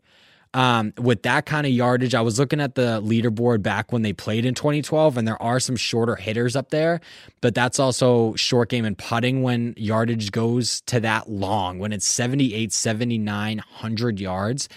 Um, 0.56 0.92
with 0.98 1.22
that 1.22 1.46
kind 1.46 1.68
of 1.68 1.72
yardage, 1.72 2.16
I 2.16 2.22
was 2.22 2.40
looking 2.40 2.60
at 2.60 2.74
the 2.74 3.00
leaderboard 3.00 3.62
back 3.62 3.92
when 3.92 4.02
they 4.02 4.12
played 4.12 4.44
in 4.44 4.56
2012, 4.56 5.18
and 5.18 5.28
there 5.28 5.40
are 5.40 5.60
some 5.60 5.76
shorter 5.76 6.16
hitters 6.16 6.56
up 6.56 6.72
there, 6.72 7.00
but 7.42 7.54
that's 7.54 7.80
also 7.80 8.34
short 8.34 8.70
game 8.70 8.84
and 8.84 8.98
putting 8.98 9.44
when 9.44 9.76
yardage 9.78 10.32
goes 10.32 10.82
to 10.88 11.00
that 11.02 11.30
long, 11.30 11.78
when 11.78 11.94
it's 11.94 12.08
78, 12.08 12.74
7,900 12.74 14.20
yards 14.20 14.68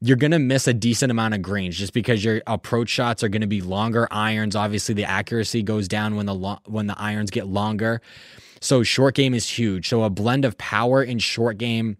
you're 0.00 0.16
going 0.16 0.30
to 0.30 0.38
miss 0.38 0.68
a 0.68 0.74
decent 0.74 1.10
amount 1.10 1.34
of 1.34 1.42
greens 1.42 1.76
just 1.76 1.92
because 1.92 2.22
your 2.24 2.40
approach 2.46 2.88
shots 2.88 3.24
are 3.24 3.28
going 3.28 3.40
to 3.40 3.48
be 3.48 3.60
longer 3.60 4.06
irons 4.10 4.54
obviously 4.54 4.94
the 4.94 5.04
accuracy 5.04 5.60
goes 5.60 5.88
down 5.88 6.14
when 6.14 6.26
the 6.26 6.34
lo- 6.34 6.60
when 6.66 6.86
the 6.86 6.98
irons 7.00 7.30
get 7.30 7.46
longer 7.46 8.00
so 8.60 8.82
short 8.82 9.14
game 9.14 9.34
is 9.34 9.48
huge. 9.48 9.88
So 9.88 10.02
a 10.02 10.10
blend 10.10 10.44
of 10.44 10.56
power 10.58 11.02
and 11.02 11.22
short 11.22 11.58
game 11.58 11.96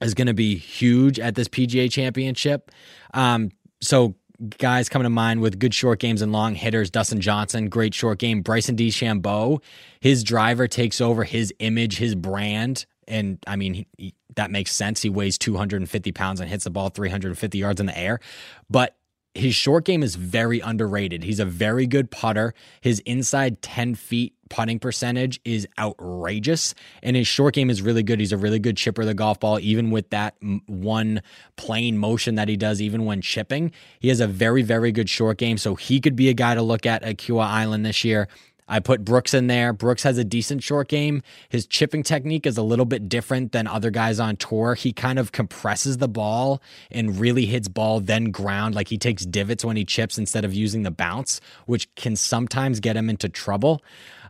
is 0.00 0.14
going 0.14 0.26
to 0.26 0.34
be 0.34 0.56
huge 0.56 1.18
at 1.18 1.34
this 1.34 1.48
PGA 1.48 1.90
Championship. 1.90 2.70
Um, 3.12 3.50
so 3.80 4.14
guys 4.58 4.88
coming 4.88 5.04
to 5.04 5.10
mind 5.10 5.40
with 5.40 5.58
good 5.58 5.74
short 5.74 6.00
games 6.00 6.22
and 6.22 6.32
long 6.32 6.54
hitters. 6.54 6.90
Dustin 6.90 7.20
Johnson, 7.20 7.68
great 7.68 7.94
short 7.94 8.18
game. 8.18 8.42
Bryson 8.42 8.76
DeChambeau, 8.76 9.62
his 10.00 10.24
driver 10.24 10.66
takes 10.66 11.00
over 11.00 11.24
his 11.24 11.52
image, 11.58 11.98
his 11.98 12.14
brand. 12.14 12.86
And 13.06 13.38
I 13.46 13.56
mean, 13.56 13.74
he, 13.74 13.86
he, 13.96 14.14
that 14.36 14.50
makes 14.50 14.72
sense. 14.72 15.02
He 15.02 15.10
weighs 15.10 15.38
250 15.38 16.12
pounds 16.12 16.40
and 16.40 16.48
hits 16.48 16.64
the 16.64 16.70
ball 16.70 16.88
350 16.88 17.58
yards 17.58 17.80
in 17.80 17.86
the 17.86 17.96
air. 17.96 18.20
But 18.68 18.96
his 19.34 19.54
short 19.54 19.84
game 19.84 20.02
is 20.02 20.14
very 20.14 20.60
underrated. 20.60 21.24
He's 21.24 21.40
a 21.40 21.44
very 21.44 21.86
good 21.86 22.10
putter. 22.10 22.54
His 22.80 23.00
inside 23.00 23.62
10 23.62 23.94
feet 23.96 24.34
putting 24.54 24.78
percentage 24.78 25.40
is 25.44 25.66
outrageous, 25.80 26.76
and 27.02 27.16
his 27.16 27.26
short 27.26 27.54
game 27.54 27.70
is 27.70 27.82
really 27.82 28.04
good. 28.04 28.20
He's 28.20 28.30
a 28.30 28.36
really 28.36 28.60
good 28.60 28.76
chipper 28.76 29.02
of 29.02 29.08
the 29.08 29.14
golf 29.14 29.40
ball, 29.40 29.58
even 29.58 29.90
with 29.90 30.10
that 30.10 30.36
one 30.66 31.22
plane 31.56 31.98
motion 31.98 32.36
that 32.36 32.48
he 32.48 32.56
does, 32.56 32.80
even 32.80 33.04
when 33.04 33.20
chipping. 33.20 33.72
He 33.98 34.10
has 34.10 34.20
a 34.20 34.28
very, 34.28 34.62
very 34.62 34.92
good 34.92 35.10
short 35.10 35.38
game, 35.38 35.58
so 35.58 35.74
he 35.74 36.00
could 36.00 36.14
be 36.14 36.28
a 36.28 36.34
guy 36.34 36.54
to 36.54 36.62
look 36.62 36.86
at 36.86 37.02
at 37.02 37.16
Kiawah 37.16 37.46
Island 37.46 37.84
this 37.84 38.04
year. 38.04 38.28
I 38.68 38.80
put 38.80 39.04
Brooks 39.04 39.34
in 39.34 39.48
there. 39.48 39.72
Brooks 39.72 40.04
has 40.04 40.18
a 40.18 40.24
decent 40.24 40.62
short 40.62 40.88
game. 40.88 41.22
His 41.48 41.66
chipping 41.66 42.02
technique 42.02 42.46
is 42.46 42.56
a 42.56 42.62
little 42.62 42.86
bit 42.86 43.08
different 43.08 43.52
than 43.52 43.66
other 43.66 43.90
guys 43.90 44.18
on 44.20 44.36
tour. 44.36 44.74
He 44.74 44.92
kind 44.92 45.18
of 45.18 45.32
compresses 45.32 45.98
the 45.98 46.08
ball 46.08 46.62
and 46.90 47.18
really 47.18 47.46
hits 47.46 47.68
ball, 47.68 48.00
then 48.00 48.30
ground. 48.30 48.74
Like 48.74 48.88
he 48.88 48.98
takes 48.98 49.26
divots 49.26 49.64
when 49.64 49.76
he 49.76 49.84
chips 49.84 50.16
instead 50.16 50.44
of 50.44 50.54
using 50.54 50.82
the 50.82 50.90
bounce, 50.90 51.40
which 51.66 51.92
can 51.94 52.16
sometimes 52.16 52.80
get 52.80 52.96
him 52.96 53.10
into 53.10 53.28
trouble. 53.28 53.82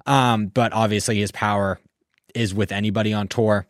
Um, 0.07 0.47
but 0.47 0.73
obviously, 0.73 1.19
his 1.19 1.33
power 1.33 1.79
is 2.35 2.55
with 2.55 2.73
anybody 2.73 3.13
on 3.13 3.29
tour. 3.29 3.67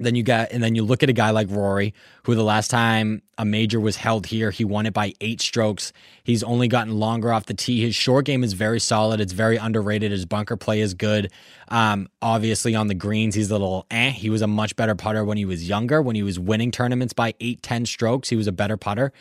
Then 0.00 0.14
you 0.14 0.22
got, 0.22 0.52
and 0.52 0.62
then 0.62 0.76
you 0.76 0.84
look 0.84 1.02
at 1.02 1.10
a 1.10 1.12
guy 1.12 1.30
like 1.30 1.48
Rory, 1.50 1.92
who 2.22 2.36
the 2.36 2.44
last 2.44 2.68
time 2.70 3.22
a 3.36 3.44
major 3.44 3.80
was 3.80 3.96
held 3.96 4.26
here, 4.26 4.52
he 4.52 4.64
won 4.64 4.86
it 4.86 4.92
by 4.94 5.12
eight 5.20 5.40
strokes. 5.40 5.92
He's 6.22 6.44
only 6.44 6.68
gotten 6.68 6.98
longer 6.98 7.32
off 7.32 7.46
the 7.46 7.54
tee. 7.54 7.80
His 7.80 7.96
short 7.96 8.24
game 8.24 8.44
is 8.44 8.52
very 8.52 8.78
solid. 8.78 9.20
It's 9.20 9.32
very 9.32 9.56
underrated. 9.56 10.12
His 10.12 10.24
bunker 10.24 10.56
play 10.56 10.80
is 10.80 10.94
good. 10.94 11.32
Um, 11.68 12.08
obviously 12.22 12.76
on 12.76 12.86
the 12.86 12.94
greens, 12.94 13.34
he's 13.34 13.50
a 13.50 13.54
little 13.54 13.86
eh. 13.90 14.10
He 14.10 14.30
was 14.30 14.42
a 14.42 14.46
much 14.46 14.76
better 14.76 14.94
putter 14.94 15.24
when 15.24 15.36
he 15.36 15.44
was 15.44 15.68
younger. 15.68 16.00
When 16.00 16.14
he 16.14 16.22
was 16.22 16.38
winning 16.38 16.70
tournaments 16.70 17.12
by 17.12 17.34
eight, 17.40 17.62
ten 17.62 17.84
strokes, 17.84 18.28
he 18.28 18.36
was 18.36 18.46
a 18.46 18.52
better 18.52 18.76
putter. 18.76 19.12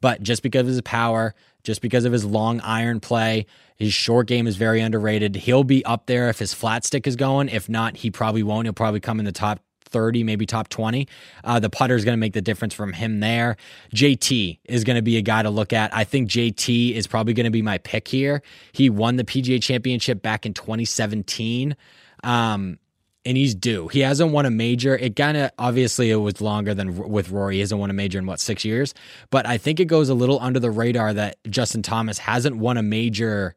But 0.00 0.22
just 0.22 0.42
because 0.42 0.62
of 0.62 0.68
his 0.68 0.80
power, 0.80 1.34
just 1.62 1.80
because 1.80 2.04
of 2.04 2.12
his 2.12 2.24
long 2.24 2.60
iron 2.60 3.00
play, 3.00 3.46
his 3.76 3.92
short 3.92 4.26
game 4.26 4.46
is 4.46 4.56
very 4.56 4.80
underrated. 4.80 5.36
He'll 5.36 5.64
be 5.64 5.84
up 5.84 6.06
there 6.06 6.28
if 6.28 6.38
his 6.38 6.54
flat 6.54 6.84
stick 6.84 7.06
is 7.06 7.16
going. 7.16 7.48
If 7.48 7.68
not, 7.68 7.96
he 7.96 8.10
probably 8.10 8.42
won't. 8.42 8.66
He'll 8.66 8.72
probably 8.72 9.00
come 9.00 9.18
in 9.18 9.24
the 9.24 9.32
top 9.32 9.60
30, 9.92 10.24
maybe 10.24 10.46
top 10.46 10.68
20. 10.68 11.06
Uh, 11.44 11.60
the 11.60 11.70
putter 11.70 11.94
is 11.94 12.04
going 12.04 12.14
to 12.14 12.20
make 12.20 12.32
the 12.32 12.42
difference 12.42 12.74
from 12.74 12.92
him 12.92 13.20
there. 13.20 13.56
JT 13.94 14.58
is 14.64 14.84
going 14.84 14.96
to 14.96 15.02
be 15.02 15.16
a 15.18 15.22
guy 15.22 15.42
to 15.42 15.50
look 15.50 15.72
at. 15.72 15.94
I 15.94 16.04
think 16.04 16.28
JT 16.28 16.94
is 16.94 17.06
probably 17.06 17.34
going 17.34 17.44
to 17.44 17.50
be 17.50 17.62
my 17.62 17.78
pick 17.78 18.08
here. 18.08 18.42
He 18.72 18.90
won 18.90 19.16
the 19.16 19.24
PGA 19.24 19.62
championship 19.62 20.22
back 20.22 20.46
in 20.46 20.54
2017. 20.54 21.76
Um, 22.24 22.78
and 23.24 23.36
he's 23.36 23.54
due. 23.54 23.88
He 23.88 24.00
hasn't 24.00 24.32
won 24.32 24.46
a 24.46 24.50
major. 24.50 24.96
It 24.96 25.16
kind 25.16 25.36
of 25.36 25.50
obviously 25.58 26.10
it 26.10 26.16
was 26.16 26.40
longer 26.40 26.74
than 26.74 26.96
with 27.08 27.30
Rory. 27.30 27.54
He 27.54 27.60
hasn't 27.60 27.80
won 27.80 27.90
a 27.90 27.94
major 27.94 28.18
in 28.18 28.26
what 28.26 28.40
six 28.40 28.64
years, 28.64 28.94
but 29.30 29.46
I 29.46 29.58
think 29.58 29.80
it 29.80 29.86
goes 29.86 30.08
a 30.08 30.14
little 30.14 30.40
under 30.40 30.58
the 30.58 30.70
radar 30.70 31.12
that 31.14 31.36
Justin 31.48 31.82
Thomas 31.82 32.18
hasn't 32.18 32.56
won 32.56 32.76
a 32.76 32.82
major 32.82 33.54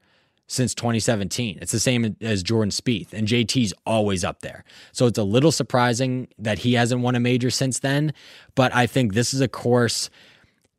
since 0.48 0.76
2017. 0.76 1.58
It's 1.62 1.72
the 1.72 1.80
same 1.80 2.16
as 2.22 2.44
Jordan 2.44 2.70
Spieth, 2.70 3.14
and 3.14 3.28
JT's 3.28 3.74
always 3.86 4.24
up 4.24 4.42
there. 4.42 4.64
So 4.92 5.08
it's 5.08 5.18
a 5.18 5.24
little 5.24 5.52
surprising 5.52 6.28
that 6.38 6.60
he 6.60 6.74
hasn't 6.74 7.02
won 7.02 7.16
a 7.16 7.20
major 7.20 7.50
since 7.50 7.80
then. 7.80 8.14
But 8.54 8.74
I 8.76 8.86
think 8.86 9.14
this 9.14 9.34
is 9.34 9.42
a 9.42 9.48
course. 9.48 10.10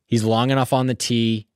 He's 0.05 0.23
long 0.23 0.51
enough 0.51 0.71
on 0.71 0.87
the 0.87 0.95
tee, 0.95 1.47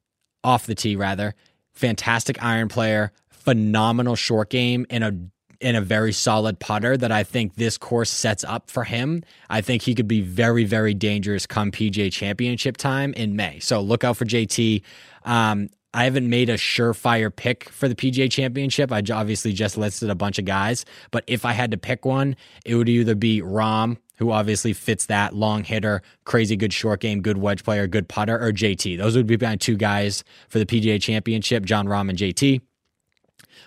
off 0.43 0.65
the 0.65 0.75
tee 0.75 0.95
rather. 0.97 1.35
Fantastic 1.71 2.43
iron 2.43 2.67
player, 2.67 3.13
phenomenal 3.29 4.15
short 4.15 4.49
game, 4.49 4.85
and 4.89 5.03
a 5.03 5.17
in 5.61 5.75
a 5.75 5.81
very 5.81 6.11
solid 6.11 6.59
putter 6.59 6.97
that 6.97 7.11
I 7.11 7.23
think 7.23 7.55
this 7.55 7.77
course 7.77 8.09
sets 8.09 8.43
up 8.43 8.69
for 8.69 8.83
him. 8.83 9.23
I 9.49 9.61
think 9.61 9.83
he 9.83 9.95
could 9.95 10.07
be 10.07 10.21
very, 10.21 10.65
very 10.65 10.93
dangerous 10.93 11.45
come 11.45 11.71
PGA 11.71 12.11
Championship 12.11 12.77
time 12.77 13.13
in 13.13 13.35
May. 13.35 13.59
So 13.59 13.79
look 13.79 14.03
out 14.03 14.17
for 14.17 14.25
JT. 14.25 14.81
Um, 15.23 15.69
I 15.93 16.05
haven't 16.05 16.29
made 16.29 16.49
a 16.49 16.55
surefire 16.55 17.35
pick 17.35 17.69
for 17.69 17.87
the 17.87 17.95
PGA 17.95 18.31
Championship. 18.31 18.91
I 18.91 19.03
obviously 19.13 19.53
just 19.53 19.77
listed 19.77 20.09
a 20.09 20.15
bunch 20.15 20.39
of 20.39 20.45
guys, 20.45 20.85
but 21.11 21.23
if 21.27 21.45
I 21.45 21.51
had 21.51 21.71
to 21.71 21.77
pick 21.77 22.05
one, 22.05 22.37
it 22.65 22.75
would 22.75 22.87
either 22.89 23.13
be 23.13 23.41
Rahm, 23.41 23.97
who 24.15 24.31
obviously 24.31 24.71
fits 24.71 25.07
that 25.07 25.35
long 25.35 25.63
hitter, 25.63 26.01
crazy 26.23 26.55
good 26.55 26.71
short 26.71 27.01
game, 27.01 27.21
good 27.21 27.37
wedge 27.37 27.63
player, 27.63 27.87
good 27.87 28.07
putter, 28.07 28.39
or 28.39 28.53
JT. 28.53 28.97
Those 28.97 29.17
would 29.17 29.27
be 29.27 29.37
my 29.37 29.57
two 29.57 29.75
guys 29.75 30.23
for 30.47 30.59
the 30.59 30.65
PGA 30.65 31.01
Championship, 31.01 31.65
Jon 31.65 31.87
Rahm 31.87 32.09
and 32.09 32.17
JT. 32.17 32.61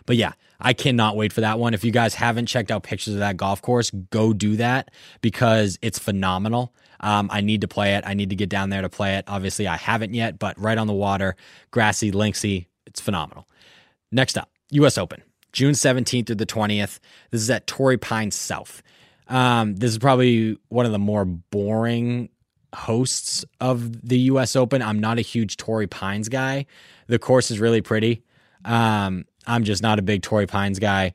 But 0.07 0.17
yeah, 0.17 0.33
I 0.61 0.73
cannot 0.73 1.17
wait 1.17 1.33
for 1.33 1.41
that 1.41 1.59
one. 1.59 1.75
If 1.75 1.85
you 1.85 1.91
guys 1.91 2.15
haven't 2.15 2.47
checked 2.47 2.71
out 2.71 2.83
pictures 2.83 3.15
of 3.15 3.21
that 3.21 3.37
golf 3.37 3.63
course, 3.63 3.91
go 4.11 4.33
do 4.33 4.57
that 4.57 4.91
because 5.21 5.79
it's 5.83 5.99
phenomenal. 5.99 6.75
Um, 7.01 7.29
I 7.31 7.41
need 7.41 7.61
to 7.61 7.69
play 7.69 7.97
it. 7.97 8.05
I 8.07 8.15
need 8.15 8.31
to 8.31 8.37
get 8.37 8.49
down 8.49 8.71
there 8.71 8.83
to 8.83 8.89
play 8.89 9.17
it. 9.17 9.25
Obviously, 9.29 9.67
I 9.67 9.77
haven't 9.77 10.15
yet, 10.15 10.39
but 10.39 10.59
right 10.59 10.79
on 10.79 10.87
the 10.87 10.93
water, 10.93 11.37
grassy, 11.71 12.11
linksy, 12.13 12.67
it's 12.87 13.01
phenomenal. 13.01 13.49
Next 14.11 14.39
up, 14.39 14.49
U.S. 14.71 14.97
Open, 14.97 15.23
June 15.53 15.73
17th 15.73 16.27
through 16.29 16.37
the 16.37 16.47
20th. 16.47 17.01
This 17.31 17.43
is 17.43 17.51
at 17.51 17.67
Torrey 17.67 17.99
Pines 17.99 18.35
South. 18.35 18.83
Um, 19.29 19.77
this 19.77 19.91
is 19.91 19.99
probably 19.99 20.59
one 20.69 20.87
of 20.87 20.93
the 20.93 20.99
more 20.99 21.25
boring 21.25 22.29
hosts 22.75 23.45
of 23.61 24.07
the 24.07 24.19
U.S. 24.21 24.57
Open. 24.57 24.83
I'm 24.83 24.99
not 24.99 25.19
a 25.19 25.23
huge 25.23 25.57
Torrey 25.57 25.87
Pines 25.87 26.29
guy. 26.29 26.67
The 27.07 27.19
course 27.19 27.51
is 27.51 27.61
really 27.61 27.81
pretty. 27.81 28.23
Um, 28.65 29.25
I'm 29.47 29.65
just 29.65 29.83
not 29.83 29.99
a 29.99 30.03
big 30.03 30.23
Torrey 30.23 30.47
Pines 30.47 30.79
guy. 30.79 31.13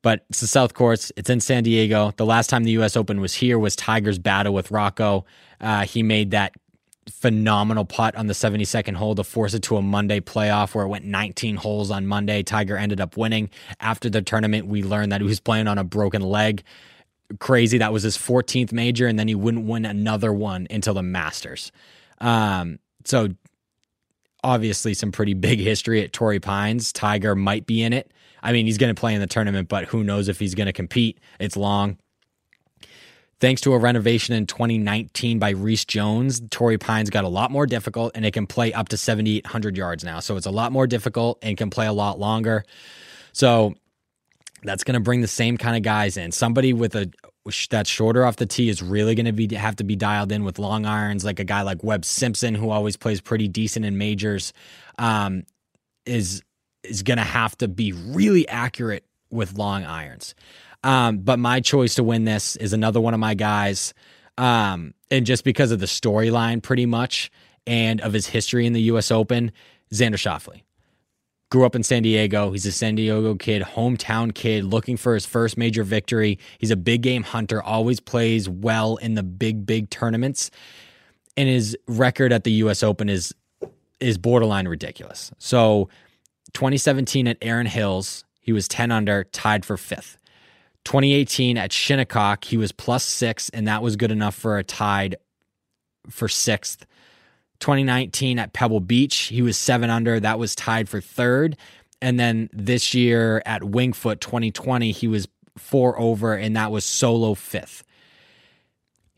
But 0.00 0.24
it's 0.30 0.40
the 0.40 0.46
South 0.46 0.74
Courts. 0.74 1.10
It's 1.16 1.28
in 1.28 1.40
San 1.40 1.64
Diego. 1.64 2.12
The 2.16 2.24
last 2.24 2.48
time 2.48 2.62
the 2.62 2.70
U.S. 2.72 2.96
Open 2.96 3.20
was 3.20 3.34
here 3.34 3.58
was 3.58 3.74
Tiger's 3.74 4.18
battle 4.18 4.54
with 4.54 4.70
Rocco. 4.70 5.24
Uh, 5.60 5.84
he 5.84 6.04
made 6.04 6.30
that 6.30 6.54
phenomenal 7.10 7.84
putt 7.84 8.14
on 8.16 8.26
the 8.26 8.34
72nd 8.34 8.94
hole 8.94 9.14
to 9.14 9.24
force 9.24 9.54
it 9.54 9.62
to 9.64 9.76
a 9.76 9.82
Monday 9.82 10.20
playoff 10.20 10.74
where 10.74 10.84
it 10.84 10.88
went 10.88 11.04
19 11.04 11.56
holes 11.56 11.90
on 11.90 12.06
Monday. 12.06 12.42
Tiger 12.42 12.76
ended 12.76 13.00
up 13.00 13.16
winning. 13.16 13.50
After 13.80 14.08
the 14.08 14.22
tournament, 14.22 14.66
we 14.66 14.82
learned 14.82 15.12
that 15.12 15.20
he 15.20 15.26
was 15.26 15.40
playing 15.40 15.66
on 15.66 15.78
a 15.78 15.84
broken 15.84 16.22
leg. 16.22 16.62
Crazy. 17.40 17.78
That 17.78 17.92
was 17.92 18.02
his 18.02 18.16
14th 18.16 18.72
major, 18.72 19.06
and 19.06 19.18
then 19.18 19.28
he 19.28 19.34
wouldn't 19.34 19.66
win 19.66 19.84
another 19.84 20.32
one 20.32 20.66
until 20.70 20.94
the 20.94 21.02
Masters. 21.02 21.72
Um, 22.20 22.78
so 23.04 23.28
obviously 24.48 24.94
some 24.94 25.12
pretty 25.12 25.34
big 25.34 25.60
history 25.60 26.02
at 26.02 26.12
Torrey 26.12 26.40
Pines. 26.40 26.92
Tiger 26.92 27.34
might 27.34 27.66
be 27.66 27.82
in 27.82 27.92
it 27.92 28.12
I 28.42 28.52
mean, 28.52 28.66
he's 28.66 28.78
going 28.78 28.94
to 28.94 28.98
play 28.98 29.14
in 29.14 29.20
the 29.20 29.26
tournament, 29.26 29.68
but 29.68 29.84
who 29.86 30.04
knows 30.04 30.28
if 30.28 30.38
he's 30.38 30.54
going 30.54 30.66
to 30.66 30.72
compete? 30.72 31.18
It's 31.38 31.56
long. 31.56 31.98
Thanks 33.40 33.60
to 33.62 33.72
a 33.72 33.78
renovation 33.78 34.34
in 34.34 34.46
2019 34.46 35.38
by 35.38 35.50
Rees 35.50 35.84
Jones, 35.84 36.40
Torrey 36.50 36.78
Pines 36.78 37.08
got 37.08 37.22
a 37.22 37.28
lot 37.28 37.52
more 37.52 37.66
difficult 37.66 38.12
and 38.16 38.26
it 38.26 38.32
can 38.32 38.48
play 38.48 38.72
up 38.72 38.88
to 38.88 38.96
7,800 38.96 39.76
yards 39.76 40.02
now. 40.02 40.18
So 40.18 40.36
it's 40.36 40.46
a 40.46 40.50
lot 40.50 40.72
more 40.72 40.88
difficult 40.88 41.38
and 41.42 41.56
can 41.56 41.70
play 41.70 41.86
a 41.86 41.92
lot 41.92 42.18
longer. 42.18 42.64
So 43.32 43.74
that's 44.64 44.82
going 44.82 44.94
to 44.94 45.00
bring 45.00 45.20
the 45.20 45.28
same 45.28 45.56
kind 45.56 45.76
of 45.76 45.82
guys 45.82 46.16
in. 46.16 46.32
Somebody 46.32 46.72
with 46.72 46.96
a 46.96 47.12
that's 47.70 47.88
shorter 47.88 48.24
off 48.24 48.36
the 48.36 48.46
tee 48.46 48.68
is 48.68 48.82
really 48.82 49.14
going 49.14 49.26
to 49.26 49.32
be 49.32 49.54
have 49.54 49.76
to 49.76 49.84
be 49.84 49.96
dialed 49.96 50.32
in 50.32 50.44
with 50.44 50.58
long 50.58 50.86
irons, 50.86 51.24
like 51.24 51.40
a 51.40 51.44
guy 51.44 51.62
like 51.62 51.82
Webb 51.82 52.04
Simpson, 52.04 52.54
who 52.54 52.70
always 52.70 52.96
plays 52.96 53.20
pretty 53.20 53.48
decent 53.48 53.84
in 53.84 53.98
majors, 53.98 54.52
um, 54.98 55.44
is 56.06 56.42
is 56.82 57.02
going 57.02 57.18
to 57.18 57.24
have 57.24 57.56
to 57.58 57.68
be 57.68 57.92
really 57.92 58.48
accurate 58.48 59.04
with 59.30 59.54
long 59.54 59.84
irons. 59.84 60.34
Um, 60.84 61.18
but 61.18 61.38
my 61.38 61.60
choice 61.60 61.96
to 61.96 62.04
win 62.04 62.24
this 62.24 62.56
is 62.56 62.72
another 62.72 63.00
one 63.00 63.14
of 63.14 63.20
my 63.20 63.34
guys. 63.34 63.94
Um, 64.36 64.94
and 65.10 65.26
just 65.26 65.42
because 65.42 65.72
of 65.72 65.80
the 65.80 65.86
storyline, 65.86 66.62
pretty 66.62 66.86
much, 66.86 67.30
and 67.66 68.00
of 68.00 68.12
his 68.12 68.26
history 68.26 68.66
in 68.66 68.72
the 68.72 68.82
U.S. 68.82 69.10
Open, 69.10 69.52
Xander 69.92 70.14
Schauffele. 70.14 70.62
Grew 71.50 71.64
up 71.64 71.74
in 71.74 71.82
San 71.82 72.02
Diego. 72.02 72.52
He's 72.52 72.66
a 72.66 72.72
San 72.72 72.94
Diego 72.94 73.34
kid, 73.34 73.62
hometown 73.62 74.34
kid, 74.34 74.64
looking 74.64 74.98
for 74.98 75.14
his 75.14 75.24
first 75.24 75.56
major 75.56 75.82
victory. 75.82 76.38
He's 76.58 76.70
a 76.70 76.76
big 76.76 77.00
game 77.02 77.22
hunter, 77.22 77.62
always 77.62 78.00
plays 78.00 78.48
well 78.48 78.96
in 78.96 79.14
the 79.14 79.22
big, 79.22 79.64
big 79.64 79.88
tournaments. 79.88 80.50
And 81.38 81.48
his 81.48 81.76
record 81.86 82.32
at 82.32 82.44
the 82.44 82.50
U.S. 82.52 82.82
Open 82.82 83.08
is 83.08 83.34
is 84.00 84.18
borderline 84.18 84.68
ridiculous. 84.68 85.32
So, 85.38 85.88
2017 86.52 87.26
at 87.26 87.36
Erin 87.42 87.66
Hills, 87.66 88.24
he 88.40 88.52
was 88.52 88.68
10 88.68 88.92
under, 88.92 89.24
tied 89.24 89.64
for 89.64 89.76
fifth. 89.76 90.18
2018 90.84 91.58
at 91.58 91.72
Shinnecock, 91.72 92.44
he 92.44 92.56
was 92.56 92.72
plus 92.72 93.04
six, 93.04 93.48
and 93.50 93.66
that 93.66 93.82
was 93.82 93.96
good 93.96 94.10
enough 94.10 94.34
for 94.34 94.56
a 94.56 94.64
tied 94.64 95.16
for 96.08 96.28
sixth. 96.28 96.86
2019 97.60 98.38
at 98.38 98.52
Pebble 98.52 98.80
Beach, 98.80 99.16
he 99.16 99.42
was 99.42 99.56
seven 99.56 99.90
under. 99.90 100.20
That 100.20 100.38
was 100.38 100.54
tied 100.54 100.88
for 100.88 101.00
third. 101.00 101.56
And 102.00 102.18
then 102.18 102.48
this 102.52 102.94
year 102.94 103.42
at 103.44 103.62
Wingfoot 103.62 104.20
2020, 104.20 104.92
he 104.92 105.08
was 105.08 105.26
four 105.56 105.98
over, 105.98 106.34
and 106.34 106.56
that 106.56 106.70
was 106.70 106.84
solo 106.84 107.34
fifth. 107.34 107.84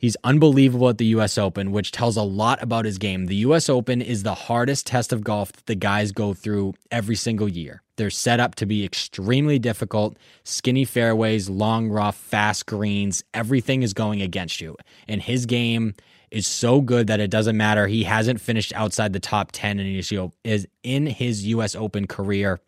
He's 0.00 0.16
unbelievable 0.24 0.88
at 0.88 0.96
the 0.96 1.04
US 1.06 1.36
Open, 1.36 1.72
which 1.72 1.92
tells 1.92 2.16
a 2.16 2.22
lot 2.22 2.62
about 2.62 2.86
his 2.86 2.96
game. 2.96 3.26
The 3.26 3.36
US 3.36 3.68
Open 3.68 4.00
is 4.00 4.22
the 4.22 4.34
hardest 4.34 4.86
test 4.86 5.12
of 5.12 5.22
golf 5.22 5.52
that 5.52 5.66
the 5.66 5.74
guys 5.74 6.10
go 6.10 6.32
through 6.32 6.72
every 6.90 7.16
single 7.16 7.48
year. 7.48 7.82
They're 7.96 8.08
set 8.08 8.40
up 8.40 8.54
to 8.54 8.66
be 8.66 8.82
extremely 8.82 9.58
difficult, 9.58 10.16
skinny 10.42 10.86
fairways, 10.86 11.50
long, 11.50 11.90
rough, 11.90 12.16
fast 12.16 12.64
greens. 12.64 13.22
Everything 13.34 13.82
is 13.82 13.92
going 13.92 14.22
against 14.22 14.58
you. 14.62 14.74
And 15.06 15.20
his 15.20 15.44
game 15.44 15.94
is 16.30 16.46
so 16.46 16.80
good 16.80 17.06
that 17.08 17.20
it 17.20 17.30
doesn't 17.30 17.56
matter. 17.56 17.86
He 17.86 18.04
hasn't 18.04 18.40
finished 18.40 18.72
outside 18.74 19.12
the 19.12 19.20
top 19.20 19.50
10 19.52 19.80
in 19.80 19.94
his, 19.94 20.12
is 20.44 20.66
in 20.82 21.06
his 21.06 21.46
US 21.46 21.74
Open 21.74 22.06
career. 22.06 22.60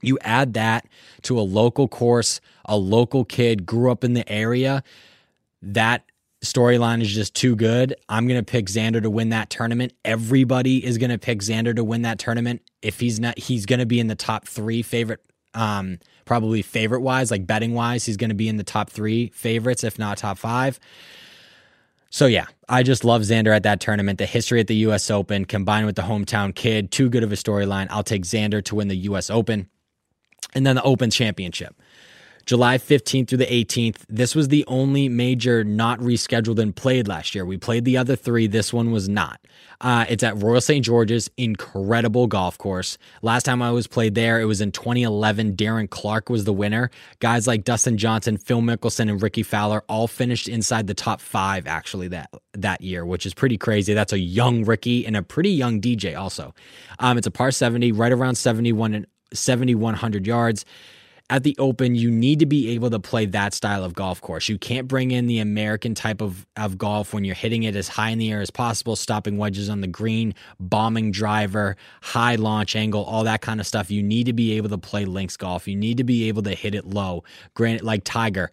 You 0.00 0.18
add 0.22 0.54
that 0.54 0.86
to 1.22 1.38
a 1.38 1.42
local 1.42 1.88
course, 1.88 2.40
a 2.64 2.76
local 2.76 3.24
kid 3.24 3.66
grew 3.66 3.90
up 3.90 4.04
in 4.04 4.14
the 4.14 4.30
area, 4.30 4.82
that 5.62 6.04
storyline 6.44 7.02
is 7.02 7.12
just 7.12 7.34
too 7.34 7.56
good. 7.56 7.96
I'm 8.08 8.28
going 8.28 8.38
to 8.38 8.48
pick 8.48 8.66
Xander 8.66 9.02
to 9.02 9.10
win 9.10 9.30
that 9.30 9.50
tournament. 9.50 9.92
Everybody 10.04 10.84
is 10.84 10.98
going 10.98 11.10
to 11.10 11.18
pick 11.18 11.40
Xander 11.40 11.74
to 11.74 11.82
win 11.82 12.02
that 12.02 12.18
tournament. 12.18 12.62
If 12.80 13.00
he's 13.00 13.18
not, 13.18 13.38
he's 13.38 13.66
going 13.66 13.80
to 13.80 13.86
be 13.86 13.98
in 13.98 14.06
the 14.06 14.14
top 14.14 14.46
three 14.46 14.82
favorite, 14.82 15.20
um, 15.54 15.98
probably 16.24 16.62
favorite 16.62 17.00
wise, 17.00 17.30
like 17.30 17.46
betting 17.46 17.74
wise, 17.74 18.06
he's 18.06 18.16
going 18.16 18.30
to 18.30 18.36
be 18.36 18.48
in 18.48 18.56
the 18.56 18.64
top 18.64 18.90
three 18.90 19.30
favorites, 19.30 19.82
if 19.82 19.98
not 19.98 20.18
top 20.18 20.38
five. 20.38 20.78
So 22.10 22.26
yeah, 22.26 22.46
I 22.68 22.82
just 22.82 23.04
love 23.04 23.22
Xander 23.22 23.54
at 23.54 23.64
that 23.64 23.80
tournament. 23.80 24.18
The 24.18 24.26
history 24.26 24.60
at 24.60 24.66
the 24.66 24.76
U.S. 24.76 25.10
Open 25.10 25.44
combined 25.44 25.86
with 25.86 25.96
the 25.96 26.02
hometown 26.02 26.54
kid, 26.54 26.90
too 26.90 27.10
good 27.10 27.22
of 27.22 27.32
a 27.32 27.36
storyline. 27.36 27.86
I'll 27.90 28.02
take 28.02 28.22
Xander 28.22 28.64
to 28.64 28.74
win 28.74 28.88
the 28.88 28.96
U.S. 28.96 29.28
Open, 29.28 29.68
and 30.54 30.66
then 30.66 30.76
the 30.76 30.82
Open 30.82 31.10
Championship. 31.10 31.76
July 32.48 32.78
15th 32.78 33.28
through 33.28 33.36
the 33.36 33.44
18th. 33.44 33.98
This 34.08 34.34
was 34.34 34.48
the 34.48 34.64
only 34.68 35.06
major 35.10 35.62
not 35.62 36.00
rescheduled 36.00 36.58
and 36.58 36.74
played 36.74 37.06
last 37.06 37.34
year. 37.34 37.44
We 37.44 37.58
played 37.58 37.84
the 37.84 37.98
other 37.98 38.16
three. 38.16 38.46
This 38.46 38.72
one 38.72 38.90
was 38.90 39.06
not. 39.06 39.38
Uh, 39.82 40.06
it's 40.08 40.22
at 40.22 40.42
Royal 40.42 40.62
St. 40.62 40.82
George's, 40.82 41.28
incredible 41.36 42.26
golf 42.26 42.56
course. 42.56 42.96
Last 43.20 43.42
time 43.42 43.60
I 43.60 43.70
was 43.70 43.86
played 43.86 44.14
there, 44.14 44.40
it 44.40 44.46
was 44.46 44.62
in 44.62 44.72
2011. 44.72 45.56
Darren 45.56 45.90
Clarke 45.90 46.30
was 46.30 46.44
the 46.44 46.54
winner. 46.54 46.90
Guys 47.18 47.46
like 47.46 47.64
Dustin 47.64 47.98
Johnson, 47.98 48.38
Phil 48.38 48.62
Mickelson, 48.62 49.10
and 49.10 49.22
Rickie 49.22 49.42
Fowler 49.42 49.84
all 49.86 50.08
finished 50.08 50.48
inside 50.48 50.86
the 50.86 50.94
top 50.94 51.20
five 51.20 51.66
actually 51.66 52.08
that 52.08 52.30
that 52.54 52.80
year, 52.80 53.04
which 53.04 53.26
is 53.26 53.34
pretty 53.34 53.58
crazy. 53.58 53.92
That's 53.92 54.14
a 54.14 54.18
young 54.18 54.64
Rickie 54.64 55.04
and 55.04 55.18
a 55.18 55.22
pretty 55.22 55.50
young 55.50 55.82
DJ 55.82 56.18
also. 56.18 56.54
Um, 56.98 57.18
it's 57.18 57.26
a 57.26 57.30
par 57.30 57.50
70, 57.50 57.92
right 57.92 58.10
around 58.10 58.36
71 58.36 58.94
and 58.94 59.06
7100 59.34 60.26
yards 60.26 60.64
at 61.30 61.42
the 61.42 61.54
Open, 61.58 61.94
you 61.94 62.10
need 62.10 62.38
to 62.38 62.46
be 62.46 62.70
able 62.70 62.88
to 62.90 62.98
play 62.98 63.26
that 63.26 63.52
style 63.52 63.84
of 63.84 63.94
golf 63.94 64.20
course. 64.20 64.48
You 64.48 64.58
can't 64.58 64.88
bring 64.88 65.10
in 65.10 65.26
the 65.26 65.40
American 65.40 65.94
type 65.94 66.22
of, 66.22 66.46
of 66.56 66.78
golf 66.78 67.12
when 67.12 67.24
you're 67.24 67.34
hitting 67.34 67.64
it 67.64 67.76
as 67.76 67.88
high 67.88 68.10
in 68.10 68.18
the 68.18 68.32
air 68.32 68.40
as 68.40 68.50
possible, 68.50 68.96
stopping 68.96 69.36
wedges 69.36 69.68
on 69.68 69.82
the 69.82 69.86
green, 69.86 70.34
bombing 70.58 71.12
driver, 71.12 71.76
high 72.00 72.36
launch 72.36 72.76
angle, 72.76 73.04
all 73.04 73.24
that 73.24 73.42
kind 73.42 73.60
of 73.60 73.66
stuff. 73.66 73.90
You 73.90 74.02
need 74.02 74.24
to 74.24 74.32
be 74.32 74.52
able 74.52 74.70
to 74.70 74.78
play 74.78 75.04
links 75.04 75.36
golf. 75.36 75.68
You 75.68 75.76
need 75.76 75.98
to 75.98 76.04
be 76.04 76.28
able 76.28 76.42
to 76.44 76.54
hit 76.54 76.74
it 76.74 76.86
low. 76.86 77.24
Granted, 77.54 77.82
like 77.82 78.04
Tiger, 78.04 78.50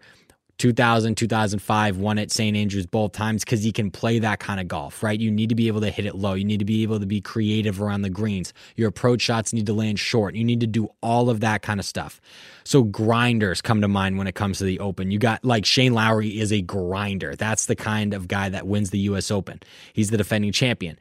2000, 0.58 1.16
2005, 1.16 1.98
won 1.98 2.18
at 2.18 2.30
St. 2.30 2.56
Andrews 2.56 2.86
both 2.86 3.12
times 3.12 3.44
because 3.44 3.62
he 3.62 3.72
can 3.72 3.90
play 3.90 4.18
that 4.18 4.38
kind 4.38 4.58
of 4.58 4.68
golf, 4.68 5.02
right? 5.02 5.20
You 5.20 5.30
need 5.30 5.50
to 5.50 5.54
be 5.54 5.68
able 5.68 5.82
to 5.82 5.90
hit 5.90 6.06
it 6.06 6.14
low. 6.14 6.34
You 6.34 6.44
need 6.44 6.60
to 6.60 6.64
be 6.64 6.82
able 6.82 6.98
to 6.98 7.06
be 7.06 7.20
creative 7.20 7.80
around 7.80 8.02
the 8.02 8.10
greens. 8.10 8.52
Your 8.74 8.88
approach 8.88 9.20
shots 9.20 9.52
need 9.52 9.66
to 9.66 9.74
land 9.74 9.98
short. 9.98 10.34
You 10.34 10.44
need 10.44 10.60
to 10.60 10.66
do 10.66 10.88
all 11.02 11.28
of 11.28 11.40
that 11.40 11.62
kind 11.62 11.78
of 11.78 11.86
stuff. 11.86 12.20
So 12.64 12.82
grinders 12.82 13.60
come 13.60 13.80
to 13.82 13.88
mind 13.88 14.18
when 14.18 14.26
it 14.26 14.34
comes 14.34 14.58
to 14.58 14.64
the 14.64 14.80
Open. 14.80 15.10
You 15.10 15.18
got 15.18 15.44
like 15.44 15.66
Shane 15.66 15.92
Lowry 15.92 16.38
is 16.38 16.52
a 16.52 16.62
grinder. 16.62 17.36
That's 17.36 17.66
the 17.66 17.76
kind 17.76 18.14
of 18.14 18.26
guy 18.26 18.48
that 18.48 18.66
wins 18.66 18.90
the 18.90 18.98
US 19.00 19.30
Open. 19.30 19.60
He's 19.92 20.10
the 20.10 20.16
defending 20.16 20.52
champion. 20.52 20.98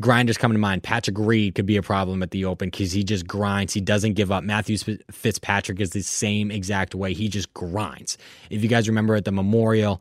Grinders 0.00 0.38
coming 0.38 0.54
to 0.54 0.60
mind. 0.60 0.82
Patrick 0.84 1.18
Reed 1.18 1.54
could 1.54 1.66
be 1.66 1.76
a 1.76 1.82
problem 1.82 2.22
at 2.22 2.30
the 2.30 2.44
Open 2.44 2.68
because 2.68 2.92
he 2.92 3.02
just 3.02 3.26
grinds. 3.26 3.74
He 3.74 3.80
doesn't 3.80 4.14
give 4.14 4.30
up. 4.30 4.44
Matthew 4.44 4.78
Fitzpatrick 5.10 5.80
is 5.80 5.90
the 5.90 6.02
same 6.02 6.50
exact 6.50 6.94
way. 6.94 7.12
He 7.12 7.28
just 7.28 7.52
grinds. 7.52 8.16
If 8.48 8.62
you 8.62 8.68
guys 8.68 8.88
remember 8.88 9.16
at 9.16 9.24
the 9.24 9.32
Memorial, 9.32 10.00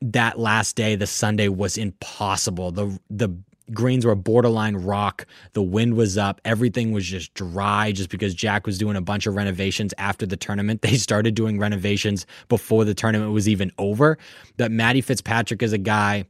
that 0.00 0.38
last 0.38 0.76
day, 0.76 0.94
the 0.94 1.06
Sunday 1.06 1.48
was 1.48 1.76
impossible. 1.76 2.70
The 2.70 2.98
the 3.10 3.36
greens 3.72 4.06
were 4.06 4.14
borderline 4.14 4.76
rock. 4.76 5.26
The 5.52 5.62
wind 5.62 5.94
was 5.94 6.16
up. 6.16 6.40
Everything 6.44 6.92
was 6.92 7.04
just 7.04 7.34
dry 7.34 7.92
just 7.92 8.08
because 8.08 8.34
Jack 8.34 8.66
was 8.66 8.78
doing 8.78 8.96
a 8.96 9.00
bunch 9.00 9.26
of 9.26 9.34
renovations 9.34 9.92
after 9.98 10.26
the 10.26 10.36
tournament. 10.36 10.82
They 10.88 10.96
started 10.96 11.34
doing 11.34 11.58
renovations 11.58 12.24
before 12.48 12.84
the 12.84 12.94
tournament 12.94 13.32
was 13.32 13.48
even 13.48 13.72
over. 13.76 14.16
But 14.56 14.70
Matty 14.70 15.02
Fitzpatrick 15.02 15.62
is 15.62 15.72
a 15.74 15.78
guy 15.78 16.24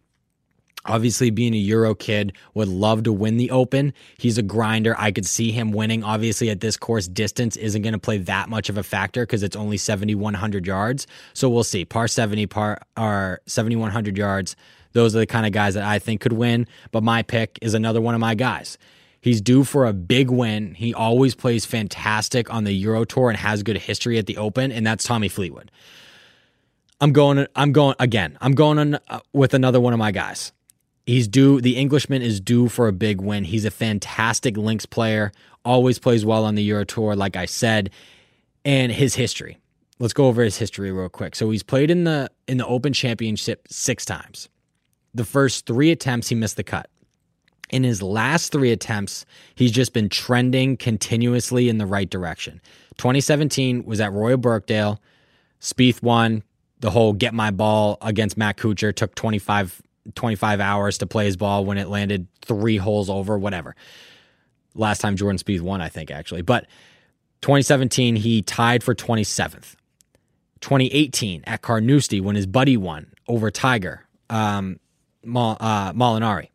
Obviously, 0.85 1.31
being 1.31 1.55
a 1.55 1.59
Euro 1.59 1.95
kid, 1.95 2.33
would 2.55 2.69
love 2.69 3.03
to 3.03 3.13
win 3.13 3.37
the 3.37 3.51
Open. 3.51 3.93
He's 4.19 4.39
a 4.39 4.43
grinder. 4.43 4.95
I 4.99 5.13
could 5.13 5.27
see 5.27 5.51
him 5.51 5.73
winning. 5.73 6.03
Obviously, 6.05 6.51
at 6.51 6.61
this 6.61 6.77
course, 6.77 7.09
distance 7.09 7.57
isn't 7.57 7.83
going 7.83 7.93
to 7.93 7.99
play 7.99 8.19
that 8.19 8.49
much 8.49 8.69
of 8.69 8.79
a 8.79 8.83
factor 8.83 9.25
because 9.27 9.43
it's 9.43 9.57
only 9.57 9.77
7,100 9.77 10.67
yards. 10.67 11.07
So 11.35 11.49
we'll 11.49 11.65
see. 11.65 11.85
Par 11.85 12.09
70, 12.09 12.47
par 12.47 12.81
are 12.97 13.41
7,100 13.47 14.17
yards. 14.17 14.57
Those 14.93 15.15
are 15.15 15.19
the 15.19 15.27
kind 15.27 15.47
of 15.47 15.53
guys 15.53 15.75
that 15.75 15.85
I 15.85 15.99
think 15.99 16.21
could 16.21 16.33
win. 16.33 16.67
But 16.91 17.03
my 17.03 17.23
pick 17.23 17.59
is 17.61 17.75
another 17.75 18.01
one 18.01 18.15
of 18.15 18.21
my 18.21 18.35
guys. 18.35 18.79
He's 19.21 19.41
due 19.41 19.65
for 19.65 19.85
a 19.85 19.93
big 19.93 20.31
win. 20.31 20.75
He 20.75 20.95
always 20.95 21.35
plays 21.35 21.65
fantastic 21.65 22.53
on 22.53 22.65
the 22.65 22.73
Euro 22.73 23.05
Tour 23.05 23.29
and 23.31 23.39
has 23.39 23.63
good 23.63 23.77
history 23.77 24.17
at 24.17 24.27
the 24.27 24.37
Open, 24.37 24.71
and 24.71 24.87
that's 24.87 25.05
Tommy 25.05 25.29
Fleetwood. 25.29 25.71
I'm 27.01 27.13
going. 27.13 27.47
I'm 27.55 27.73
going 27.73 27.95
again. 27.99 28.39
I'm 28.41 28.55
going 28.55 28.79
on, 28.79 28.99
uh, 29.09 29.21
with 29.33 29.55
another 29.55 29.81
one 29.81 29.93
of 29.93 29.99
my 29.99 30.11
guys. 30.11 30.53
He's 31.09 31.27
due, 31.27 31.63
the 31.63 31.79
Englishman 31.79 32.21
is 32.21 32.39
due 32.39 32.69
for 32.69 32.87
a 32.87 32.93
big 32.93 33.23
win. 33.23 33.45
He's 33.45 33.65
a 33.65 33.71
fantastic 33.71 34.59
links 34.59 34.85
player, 34.85 35.33
always 35.65 35.99
plays 35.99 36.23
well 36.23 36.45
on 36.45 36.55
the 36.55 36.63
Euro 36.65 36.85
Tour, 36.85 37.17
like 37.17 37.35
I 37.35 37.47
said, 37.47 37.89
and 38.63 38.93
his 38.93 39.15
history. 39.15 39.57
Let's 39.99 40.13
go 40.13 40.27
over 40.27 40.43
his 40.43 40.59
history 40.59 40.93
real 40.93 41.09
quick. 41.09 41.35
So 41.35 41.49
he's 41.49 41.63
played 41.63 41.91
in 41.91 42.05
the 42.05 42.31
in 42.47 42.59
the 42.59 42.67
Open 42.67 42.93
Championship 42.93 43.67
six 43.71 44.05
times. 44.05 44.51
The 45.15 45.25
first 45.25 45.65
three 45.65 45.91
attempts, 45.91 46.29
he 46.29 46.35
missed 46.35 46.57
the 46.57 46.63
cut. 46.63 46.91
In 47.71 47.85
his 47.85 48.03
last 48.03 48.53
three 48.53 48.71
attempts, 48.71 49.25
he's 49.55 49.73
just 49.73 49.95
been 49.95 50.11
trending 50.11 50.77
continuously 50.77 51.71
in 51.71 51.79
the 51.79 51.87
right 51.87 52.11
direction. 52.11 52.61
2017 52.99 53.87
was 53.87 53.99
at 54.03 54.13
Royal 54.13 54.37
Birkdale. 54.37 55.01
Spieth 55.59 56.03
won 56.03 56.43
the 56.81 56.91
whole 56.91 57.15
get 57.15 57.33
my 57.33 57.51
ball 57.51 57.97
against 58.03 58.37
Matt 58.37 58.59
Kuchar, 58.59 58.95
took 58.95 59.15
25 59.15 59.81
25 60.15 60.61
hours 60.61 60.99
to 60.99 61.07
play 61.07 61.27
his 61.27 61.37
ball 61.37 61.65
when 61.65 61.79
it 61.79 61.89
landed 61.89 62.27
three 62.43 62.77
holes 62.77 63.11
over, 63.11 63.39
whatever. 63.39 63.75
Last 64.75 65.01
time 65.01 65.17
Jordan 65.17 65.39
Spieth 65.39 65.61
won, 65.61 65.81
I 65.81 65.89
think, 65.89 66.11
actually. 66.11 66.43
But 66.43 66.67
2017, 67.43 68.17
he 68.17 68.43
tied 68.43 68.83
for 68.83 68.95
27th. 68.95 69.75
2018 70.61 71.45
at 71.47 71.63
Carnoustie 71.63 72.21
when 72.21 72.37
his 72.37 72.47
buddy 72.47 72.77
won 72.77 73.13
over 73.29 73.51
Tiger 73.51 74.07
um, 74.29 74.81
uh, 75.25 75.93
Molinari, 75.93 76.49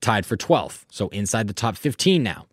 tied 0.00 0.26
for 0.26 0.36
12th, 0.36 0.84
so 0.90 1.08
inside 1.08 1.48
the 1.48 1.54
top 1.54 1.76
15 1.76 2.22
now. 2.22 2.46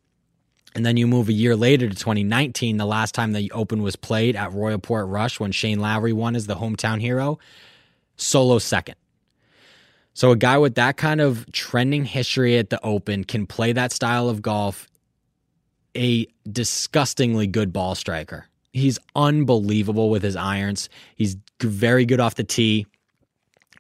And 0.76 0.86
then 0.86 0.98
you 0.98 1.08
move 1.08 1.30
a 1.30 1.34
year 1.34 1.56
later 1.56 1.90
to 1.90 1.96
2019, 1.96 2.78
the 2.78 2.86
last 2.86 3.16
time 3.16 3.34
the 3.34 3.52
Open 3.52 3.82
was 3.82 3.96
played 3.96 4.36
at 4.36 4.54
Royal 4.54 4.80
Portrush 4.80 5.40
when 5.40 5.52
Shane 5.52 5.80
Lowry 5.80 6.14
won 6.14 6.36
as 6.36 6.46
the 6.46 6.56
hometown 6.56 7.02
hero, 7.02 7.40
solo 8.18 8.60
second. 8.60 8.96
So 10.14 10.32
a 10.32 10.36
guy 10.36 10.58
with 10.58 10.76
that 10.76 10.98
kind 10.98 11.22
of 11.22 11.50
trending 11.52 12.06
history 12.06 12.58
at 12.58 12.70
the 12.70 12.84
Open 12.84 13.24
can 13.24 13.46
play 13.46 13.72
that 13.74 13.92
style 13.92 14.30
of 14.30 14.42
golf. 14.42 14.88
A 15.96 16.28
disgustingly 16.50 17.48
good 17.48 17.74
ball 17.74 17.96
striker. 17.96 18.46
He's 18.74 19.00
unbelievable 19.16 20.10
with 20.10 20.22
his 20.22 20.36
irons. 20.36 20.90
He's 21.16 21.36
very 21.62 22.06
good 22.06 22.20
off 22.20 22.36
the 22.36 22.44
tee 22.44 22.86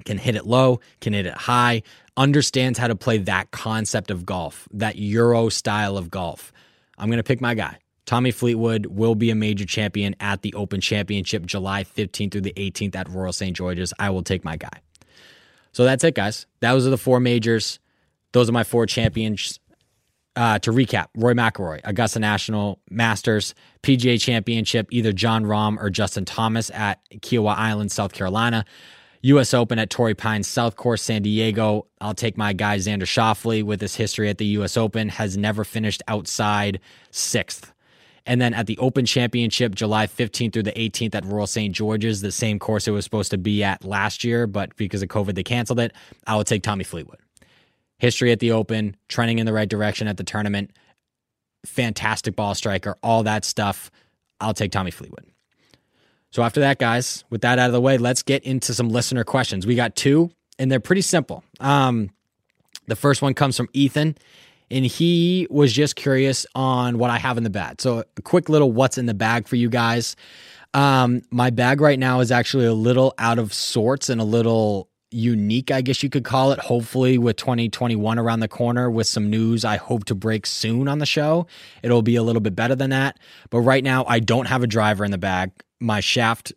can 0.06 0.18
hit 0.18 0.36
it 0.36 0.46
low, 0.46 0.80
can 1.02 1.14
hit 1.14 1.26
it 1.26 1.34
high, 1.34 1.84
understands 2.18 2.80
how 2.80 2.88
to 2.88 2.96
play 2.96 3.18
that 3.18 3.52
concept 3.52 4.12
of 4.12 4.26
golf, 4.26 4.68
that 4.72 4.96
Euro 4.98 5.50
style 5.50 5.98
of 5.98 6.10
golf. 6.10 6.52
I'm 6.98 7.10
going 7.10 7.18
to 7.18 7.24
pick 7.24 7.42
my 7.42 7.54
guy. 7.54 7.78
Tommy 8.06 8.32
Fleetwood 8.32 8.88
will 8.88 9.16
be 9.16 9.30
a 9.30 9.36
major 9.36 9.66
champion 9.66 10.16
at 10.20 10.42
the 10.42 10.54
Open 10.56 10.82
Championship 10.82 11.46
July 11.46 11.84
15th 11.84 12.32
through 12.32 12.42
the 12.42 12.54
18th 12.54 12.96
at 12.96 13.08
Royal 13.08 13.32
St. 13.32 13.56
George's. 13.56 13.94
I 14.00 14.10
will 14.10 14.24
take 14.24 14.44
my 14.44 14.58
guy. 14.58 14.82
So 15.80 15.86
that's 15.86 16.04
it, 16.04 16.14
guys. 16.14 16.46
Those 16.60 16.86
are 16.86 16.90
the 16.90 16.98
four 16.98 17.22
majors. 17.22 17.80
Those 18.34 18.50
are 18.50 18.52
my 18.52 18.66
four 18.66 18.86
champions. 18.86 19.62
Uh, 20.36 20.60
to 20.60 20.72
recap, 20.72 21.08
Rory 21.16 21.36
McIlroy, 21.36 21.80
Augusta 21.86 22.20
National, 22.20 22.82
Masters, 22.90 23.56
PGA 23.82 24.20
Championship, 24.20 24.88
either 24.92 25.14
Jon 25.14 25.46
Rahm 25.46 25.78
or 25.82 25.90
Justin 25.90 26.26
Thomas 26.26 26.70
at 26.72 27.00
Kiawah 27.22 27.56
Island, 27.56 27.94
South 27.94 28.12
Carolina. 28.12 28.66
U.S. 29.22 29.54
Open 29.54 29.80
at 29.80 29.90
Torrey 29.90 30.16
Pines 30.16 30.50
South 30.50 30.76
Course, 30.76 31.02
San 31.02 31.22
Diego. 31.22 31.88
I'll 32.02 32.14
take 32.14 32.38
my 32.38 32.52
guy 32.52 32.76
Xander 32.76 33.04
Schauffele 33.04 33.64
with 33.64 33.80
his 33.80 33.96
history 33.96 34.28
at 34.28 34.38
the 34.38 34.48
U.S. 34.48 34.76
Open, 34.76 35.08
has 35.08 35.38
never 35.38 35.64
finished 35.64 36.04
outside 36.10 36.82
sixth. 37.10 37.72
And 38.26 38.40
then 38.40 38.54
at 38.54 38.68
the 38.68 38.78
Open 38.78 39.06
Championship, 39.06 39.76
July 39.76 40.08
15th 40.08 40.54
through 40.54 40.64
the 40.64 40.72
18th 40.74 41.16
at 41.16 41.26
Royal 41.26 41.48
St. 41.48 41.74
George's, 41.74 42.22
the 42.22 42.32
same 42.32 42.60
course 42.60 42.88
it 42.88 42.92
was 42.92 43.04
supposed 43.04 43.32
to 43.32 43.38
be 43.38 43.64
at 43.64 43.84
last 43.84 44.24
year, 44.24 44.48
but 44.48 44.76
because 44.76 45.02
of 45.02 45.10
COVID, 45.10 45.36
they 45.36 45.44
canceled 45.44 45.80
it. 45.80 45.94
I 46.28 46.36
will 46.36 46.44
take 46.44 46.64
Tommy 46.64 46.84
Fleetwood. 46.84 47.20
History 47.98 48.32
at 48.32 48.40
the 48.40 48.52
Open, 48.52 48.96
trending 49.08 49.40
in 49.40 49.46
the 49.46 49.54
right 49.54 49.68
direction 49.68 50.08
at 50.08 50.18
the 50.18 50.24
tournament, 50.24 50.72
fantastic 51.66 52.36
ball 52.36 52.56
striker, 52.56 52.98
all 53.04 53.24
that 53.24 53.44
stuff. 53.44 53.92
I'll 54.40 54.54
take 54.54 54.72
Tommy 54.72 54.92
Fleetwood. 54.92 55.26
So 56.32 56.44
after 56.44 56.60
that, 56.62 56.80
guys, 56.80 57.24
with 57.30 57.42
that 57.42 57.60
out 57.60 57.68
of 57.68 57.74
the 57.74 57.82
way, 57.82 57.98
let's 57.98 58.24
get 58.24 58.44
into 58.44 58.74
some 58.74 58.90
listener 58.90 59.24
questions. 59.24 59.66
We 59.66 59.76
got 59.76 59.96
two, 59.96 60.30
and 60.58 60.72
they're 60.72 60.80
pretty 60.80 61.02
simple. 61.02 61.44
Um, 61.60 62.12
the 62.88 62.96
first 62.96 63.22
one 63.22 63.34
comes 63.34 63.58
from 63.58 63.68
Ethan, 63.74 64.16
and 64.72 64.86
he 64.86 65.48
was 65.50 65.74
just 65.74 65.96
curious 65.96 66.46
on 66.56 66.98
what 66.98 67.10
I 67.10 67.18
have 67.18 67.38
in 67.38 67.44
the 67.44 67.50
bag. 67.50 67.82
So 67.82 68.04
a 68.18 68.22
quick 68.22 68.50
little 68.50 68.72
what's 68.72 68.98
in 68.98 69.06
the 69.06 69.14
bag 69.14 69.48
for 69.48 69.56
you 69.56 69.70
guys. 69.70 70.16
Um, 70.74 71.24
my 71.32 71.50
bag 71.50 71.82
right 71.82 71.98
now 71.98 72.20
is 72.20 72.32
actually 72.32 72.66
a 72.66 72.74
little 72.74 73.14
out 73.18 73.40
of 73.40 73.54
sorts 73.54 74.10
and 74.10 74.22
a 74.22 74.24
little 74.24 74.90
unique, 75.12 75.72
I 75.72 75.82
guess 75.82 76.04
you 76.04 76.10
could 76.10 76.24
call 76.24 76.52
it. 76.52 76.60
Hopefully, 76.60 77.18
with 77.18 77.36
2021 77.38 78.20
around 78.20 78.42
the 78.42 78.48
corner, 78.48 78.90
with 78.92 79.08
some 79.08 79.30
news 79.30 79.66
I 79.66 79.78
hope 79.78 80.06
to 80.06 80.16
break 80.16 80.46
soon 80.46 80.88
on 80.88 81.00
the 81.00 81.06
show, 81.06 81.48
it'll 81.82 82.04
be 82.04 82.16
a 82.16 82.24
little 82.24 82.42
bit 82.42 82.56
better 82.56 82.76
than 82.76 82.92
that. 82.92 83.18
But 83.50 83.62
right 83.62 83.84
now, 83.84 84.06
I 84.08 84.20
don't 84.20 84.46
have 84.48 84.62
a 84.62 84.68
driver 84.68 85.04
in 85.04 85.12
the 85.12 85.18
bag 85.18 85.52
my 85.80 86.00
shaft 86.00 86.54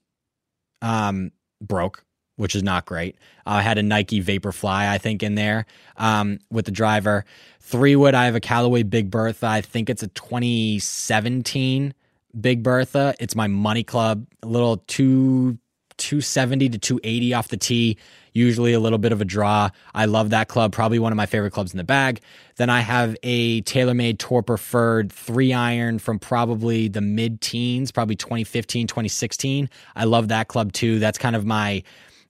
um, 0.80 1.30
broke, 1.60 2.04
which 2.36 2.54
is 2.54 2.62
not 2.62 2.86
great. 2.86 3.16
I 3.46 3.62
had 3.62 3.78
a 3.78 3.82
Nike 3.82 4.22
Vaporfly, 4.22 4.88
I 4.88 4.98
think, 4.98 5.22
in 5.22 5.34
there 5.34 5.66
um, 5.96 6.38
with 6.50 6.64
the 6.64 6.70
driver. 6.70 7.24
Three 7.60 7.96
wood, 7.96 8.14
I 8.14 8.24
have 8.26 8.34
a 8.34 8.40
Callaway 8.40 8.82
Big 8.82 9.10
Bertha. 9.10 9.46
I 9.46 9.60
think 9.60 9.90
it's 9.90 10.02
a 10.02 10.08
2017 10.08 11.94
Big 12.40 12.62
Bertha. 12.62 13.14
It's 13.20 13.36
my 13.36 13.46
money 13.46 13.84
club, 13.84 14.26
a 14.42 14.46
little 14.46 14.78
two 14.86 15.58
270 15.98 16.70
to 16.70 16.78
280 16.78 17.34
off 17.34 17.48
the 17.48 17.56
tee 17.56 17.98
usually 18.32 18.72
a 18.72 18.80
little 18.80 18.98
bit 18.98 19.12
of 19.12 19.20
a 19.20 19.24
draw. 19.24 19.70
I 19.94 20.06
love 20.06 20.30
that 20.30 20.48
club, 20.48 20.72
probably 20.72 20.98
one 20.98 21.12
of 21.12 21.16
my 21.16 21.26
favorite 21.26 21.52
clubs 21.52 21.72
in 21.72 21.78
the 21.78 21.84
bag. 21.84 22.20
Then 22.56 22.70
I 22.70 22.80
have 22.80 23.16
a 23.22 23.62
TaylorMade 23.62 24.18
Tour 24.18 24.42
Preferred 24.42 25.12
three 25.12 25.52
iron 25.52 25.98
from 25.98 26.18
probably 26.18 26.88
the 26.88 27.00
mid 27.00 27.40
teens, 27.40 27.92
probably 27.92 28.16
2015, 28.16 28.86
2016. 28.86 29.68
I 29.96 30.04
love 30.04 30.28
that 30.28 30.48
club 30.48 30.72
too. 30.72 30.98
That's 30.98 31.18
kind 31.18 31.36
of 31.36 31.44
my 31.44 31.82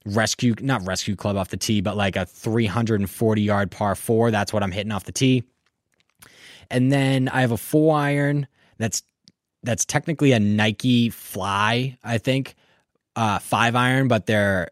rescue, 0.05 0.55
not 0.59 0.85
rescue 0.85 1.15
club 1.15 1.37
off 1.37 1.49
the 1.49 1.57
tee, 1.57 1.81
but 1.81 1.95
like 1.95 2.15
a 2.15 2.25
340 2.25 3.41
yard 3.41 3.71
par 3.71 3.95
four. 3.95 4.31
That's 4.31 4.51
what 4.53 4.63
I'm 4.63 4.71
hitting 4.71 4.91
off 4.91 5.05
the 5.05 5.11
tee. 5.11 5.43
And 6.69 6.91
then 6.91 7.29
I 7.29 7.41
have 7.41 7.51
a 7.51 7.57
four 7.57 7.97
iron 7.97 8.47
that's 8.77 9.03
that's 9.63 9.85
technically 9.85 10.33
a 10.33 10.39
Nike 10.39 11.09
Fly, 11.09 11.97
I 12.03 12.17
think, 12.17 12.55
uh, 13.15 13.39
five 13.39 13.75
iron, 13.75 14.07
but 14.07 14.25
they're 14.25 14.69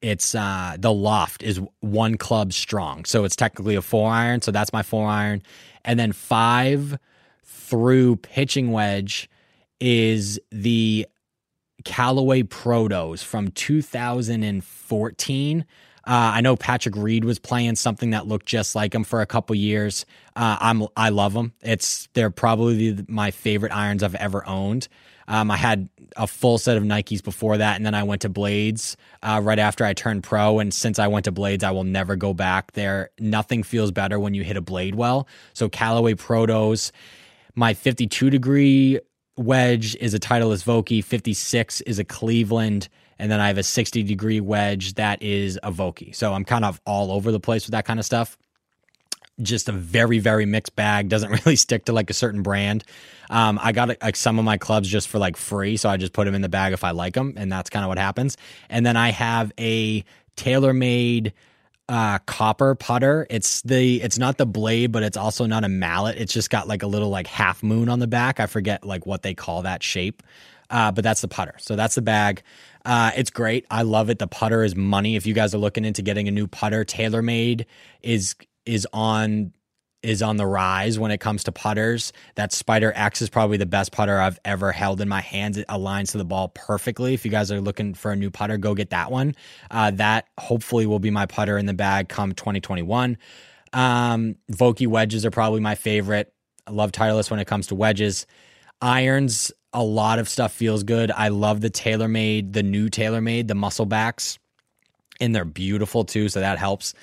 it's 0.00 0.34
uh, 0.34 0.76
the 0.78 0.92
loft 0.92 1.42
is 1.44 1.60
one 1.80 2.16
club 2.16 2.52
strong. 2.52 3.04
So 3.04 3.24
it's 3.24 3.36
technically 3.36 3.76
a 3.76 3.82
four 3.82 4.10
iron. 4.10 4.42
So 4.42 4.50
that's 4.50 4.72
my 4.72 4.82
four 4.82 5.06
iron. 5.06 5.42
And 5.84 5.98
then 5.98 6.12
five 6.12 6.98
through 7.44 8.16
pitching 8.16 8.72
wedge 8.72 9.30
is 9.80 10.40
the 10.50 11.06
Callaway 11.84 12.42
Protos 12.42 13.22
from 13.22 13.50
2014. 13.50 15.64
Uh, 16.04 16.32
I 16.34 16.40
know 16.40 16.56
Patrick 16.56 16.96
Reed 16.96 17.24
was 17.24 17.38
playing 17.38 17.76
something 17.76 18.10
that 18.10 18.26
looked 18.26 18.46
just 18.46 18.74
like 18.74 18.94
him 18.94 19.04
for 19.04 19.20
a 19.20 19.26
couple 19.26 19.54
years. 19.54 20.04
Uh, 20.34 20.56
I'm 20.60 20.86
I 20.96 21.10
love 21.10 21.32
them. 21.32 21.52
It's 21.62 22.08
they're 22.14 22.30
probably 22.30 23.04
my 23.06 23.30
favorite 23.30 23.72
irons 23.72 24.02
I've 24.02 24.16
ever 24.16 24.46
owned. 24.46 24.88
Um, 25.28 25.50
I 25.50 25.56
had 25.56 25.88
a 26.16 26.26
full 26.26 26.58
set 26.58 26.76
of 26.76 26.82
Nikes 26.82 27.22
before 27.22 27.58
that, 27.58 27.76
and 27.76 27.86
then 27.86 27.94
I 27.94 28.02
went 28.02 28.22
to 28.22 28.28
Blades 28.28 28.96
uh, 29.22 29.40
right 29.42 29.58
after 29.58 29.84
I 29.84 29.92
turned 29.92 30.24
pro. 30.24 30.58
And 30.58 30.74
since 30.74 30.98
I 30.98 31.06
went 31.06 31.26
to 31.26 31.32
Blades, 31.32 31.62
I 31.62 31.70
will 31.70 31.84
never 31.84 32.16
go 32.16 32.34
back 32.34 32.72
there. 32.72 33.10
Nothing 33.20 33.62
feels 33.62 33.92
better 33.92 34.18
when 34.18 34.34
you 34.34 34.42
hit 34.42 34.56
a 34.56 34.60
blade 34.60 34.96
well. 34.96 35.28
So 35.54 35.68
Callaway 35.68 36.14
Protos, 36.14 36.90
my 37.54 37.74
52 37.74 38.30
degree 38.30 38.98
wedge 39.36 39.96
is 39.96 40.14
a 40.14 40.18
Titleist 40.18 40.64
Vokey, 40.64 41.02
56 41.02 41.80
is 41.82 41.98
a 41.98 42.04
Cleveland, 42.04 42.88
and 43.18 43.30
then 43.30 43.40
I 43.40 43.48
have 43.48 43.58
a 43.58 43.62
60 43.62 44.02
degree 44.02 44.40
wedge 44.40 44.94
that 44.94 45.22
is 45.22 45.58
a 45.62 45.72
Vokey. 45.72 46.14
So 46.14 46.32
I'm 46.32 46.44
kind 46.44 46.64
of 46.64 46.80
all 46.86 47.10
over 47.10 47.30
the 47.32 47.40
place 47.40 47.66
with 47.66 47.72
that 47.72 47.84
kind 47.84 47.98
of 47.98 48.06
stuff. 48.06 48.36
Just 49.40 49.68
a 49.68 49.72
very 49.72 50.18
very 50.18 50.44
mixed 50.44 50.76
bag. 50.76 51.08
Doesn't 51.08 51.30
really 51.44 51.56
stick 51.56 51.86
to 51.86 51.92
like 51.92 52.10
a 52.10 52.14
certain 52.14 52.42
brand. 52.42 52.84
Um, 53.30 53.58
i 53.62 53.72
got 53.72 53.88
like 54.02 54.16
some 54.16 54.38
of 54.38 54.44
my 54.44 54.58
clubs 54.58 54.88
just 54.88 55.08
for 55.08 55.18
like 55.18 55.38
free 55.38 55.78
so 55.78 55.88
i 55.88 55.96
just 55.96 56.12
put 56.12 56.26
them 56.26 56.34
in 56.34 56.42
the 56.42 56.50
bag 56.50 56.74
if 56.74 56.84
i 56.84 56.90
like 56.90 57.14
them 57.14 57.32
and 57.38 57.50
that's 57.50 57.70
kind 57.70 57.84
of 57.84 57.88
what 57.88 57.98
happens. 57.98 58.36
And 58.68 58.84
then 58.84 58.96
i 58.96 59.10
have 59.10 59.52
a 59.58 60.04
TaylorMade 60.36 61.32
uh, 61.88 62.18
copper 62.20 62.74
putter 62.74 63.26
it's 63.28 63.60
the 63.62 64.00
it's 64.02 64.18
not 64.18 64.38
the 64.38 64.46
blade 64.46 64.92
but 64.92 65.02
it's 65.02 65.16
also 65.16 65.46
not 65.46 65.64
a 65.64 65.68
mallet 65.68 66.16
it's 66.16 66.32
just 66.32 66.48
got 66.48 66.68
like 66.68 66.82
a 66.82 66.86
little 66.86 67.10
like 67.10 67.26
half 67.26 67.62
moon 67.62 67.88
on 67.88 67.98
the 67.98 68.06
back 68.06 68.40
i 68.40 68.46
forget 68.46 68.84
like 68.84 69.04
what 69.04 69.22
they 69.22 69.34
call 69.34 69.62
that 69.62 69.82
shape 69.82 70.22
uh, 70.70 70.90
but 70.90 71.04
that's 71.04 71.20
the 71.20 71.28
putter 71.28 71.54
so 71.58 71.76
that's 71.76 71.96
the 71.96 72.02
bag 72.02 72.42
uh, 72.84 73.12
it's 73.16 73.30
great. 73.30 73.66
I 73.70 73.82
love 73.82 74.10
it. 74.10 74.18
The 74.18 74.26
putter 74.26 74.64
is 74.64 74.74
money. 74.74 75.16
If 75.16 75.26
you 75.26 75.34
guys 75.34 75.54
are 75.54 75.58
looking 75.58 75.84
into 75.84 76.02
getting 76.02 76.28
a 76.28 76.30
new 76.30 76.46
putter, 76.46 76.84
TaylorMade 76.84 77.66
is 78.02 78.34
is 78.66 78.86
on 78.92 79.52
is 80.02 80.22
on 80.22 80.36
the 80.36 80.46
rise 80.46 80.98
when 80.98 81.10
it 81.10 81.18
comes 81.18 81.44
to 81.44 81.52
putters. 81.52 82.12
That 82.34 82.52
Spider 82.52 82.92
X 82.94 83.22
is 83.22 83.30
probably 83.30 83.56
the 83.56 83.66
best 83.66 83.92
putter 83.92 84.18
I've 84.18 84.40
ever 84.44 84.72
held 84.72 85.00
in 85.00 85.08
my 85.08 85.20
hands. 85.20 85.56
It 85.56 85.66
aligns 85.68 86.12
to 86.12 86.18
the 86.18 86.24
ball 86.24 86.48
perfectly. 86.48 87.14
If 87.14 87.24
you 87.24 87.30
guys 87.30 87.52
are 87.52 87.60
looking 87.60 87.94
for 87.94 88.12
a 88.12 88.16
new 88.16 88.30
putter, 88.30 88.58
go 88.58 88.74
get 88.74 88.90
that 88.90 89.10
one. 89.10 89.34
Uh, 89.70 89.92
that 89.92 90.26
hopefully 90.38 90.86
will 90.86 90.98
be 90.98 91.10
my 91.10 91.26
putter 91.26 91.56
in 91.58 91.66
the 91.66 91.74
bag 91.74 92.08
come 92.08 92.32
2021. 92.32 93.16
Um, 93.72 94.36
Vokey 94.50 94.86
wedges 94.86 95.24
are 95.24 95.30
probably 95.30 95.60
my 95.60 95.74
favorite. 95.74 96.32
I 96.66 96.72
love 96.72 96.92
Titleist 96.92 97.30
when 97.30 97.40
it 97.40 97.46
comes 97.46 97.68
to 97.68 97.74
wedges. 97.74 98.26
Irons, 98.80 99.52
a 99.72 99.82
lot 99.82 100.18
of 100.18 100.28
stuff 100.28 100.52
feels 100.52 100.82
good. 100.82 101.10
I 101.10 101.28
love 101.28 101.60
the 101.60 101.70
TaylorMade, 101.70 102.52
the 102.52 102.62
new 102.62 102.88
TaylorMade, 102.88 103.48
the 103.48 103.54
muscle 103.54 103.86
backs, 103.86 104.38
and 105.20 105.34
they're 105.34 105.44
beautiful 105.44 106.04
too. 106.04 106.28
So 106.28 106.40
that 106.40 106.58
helps. 106.58 106.94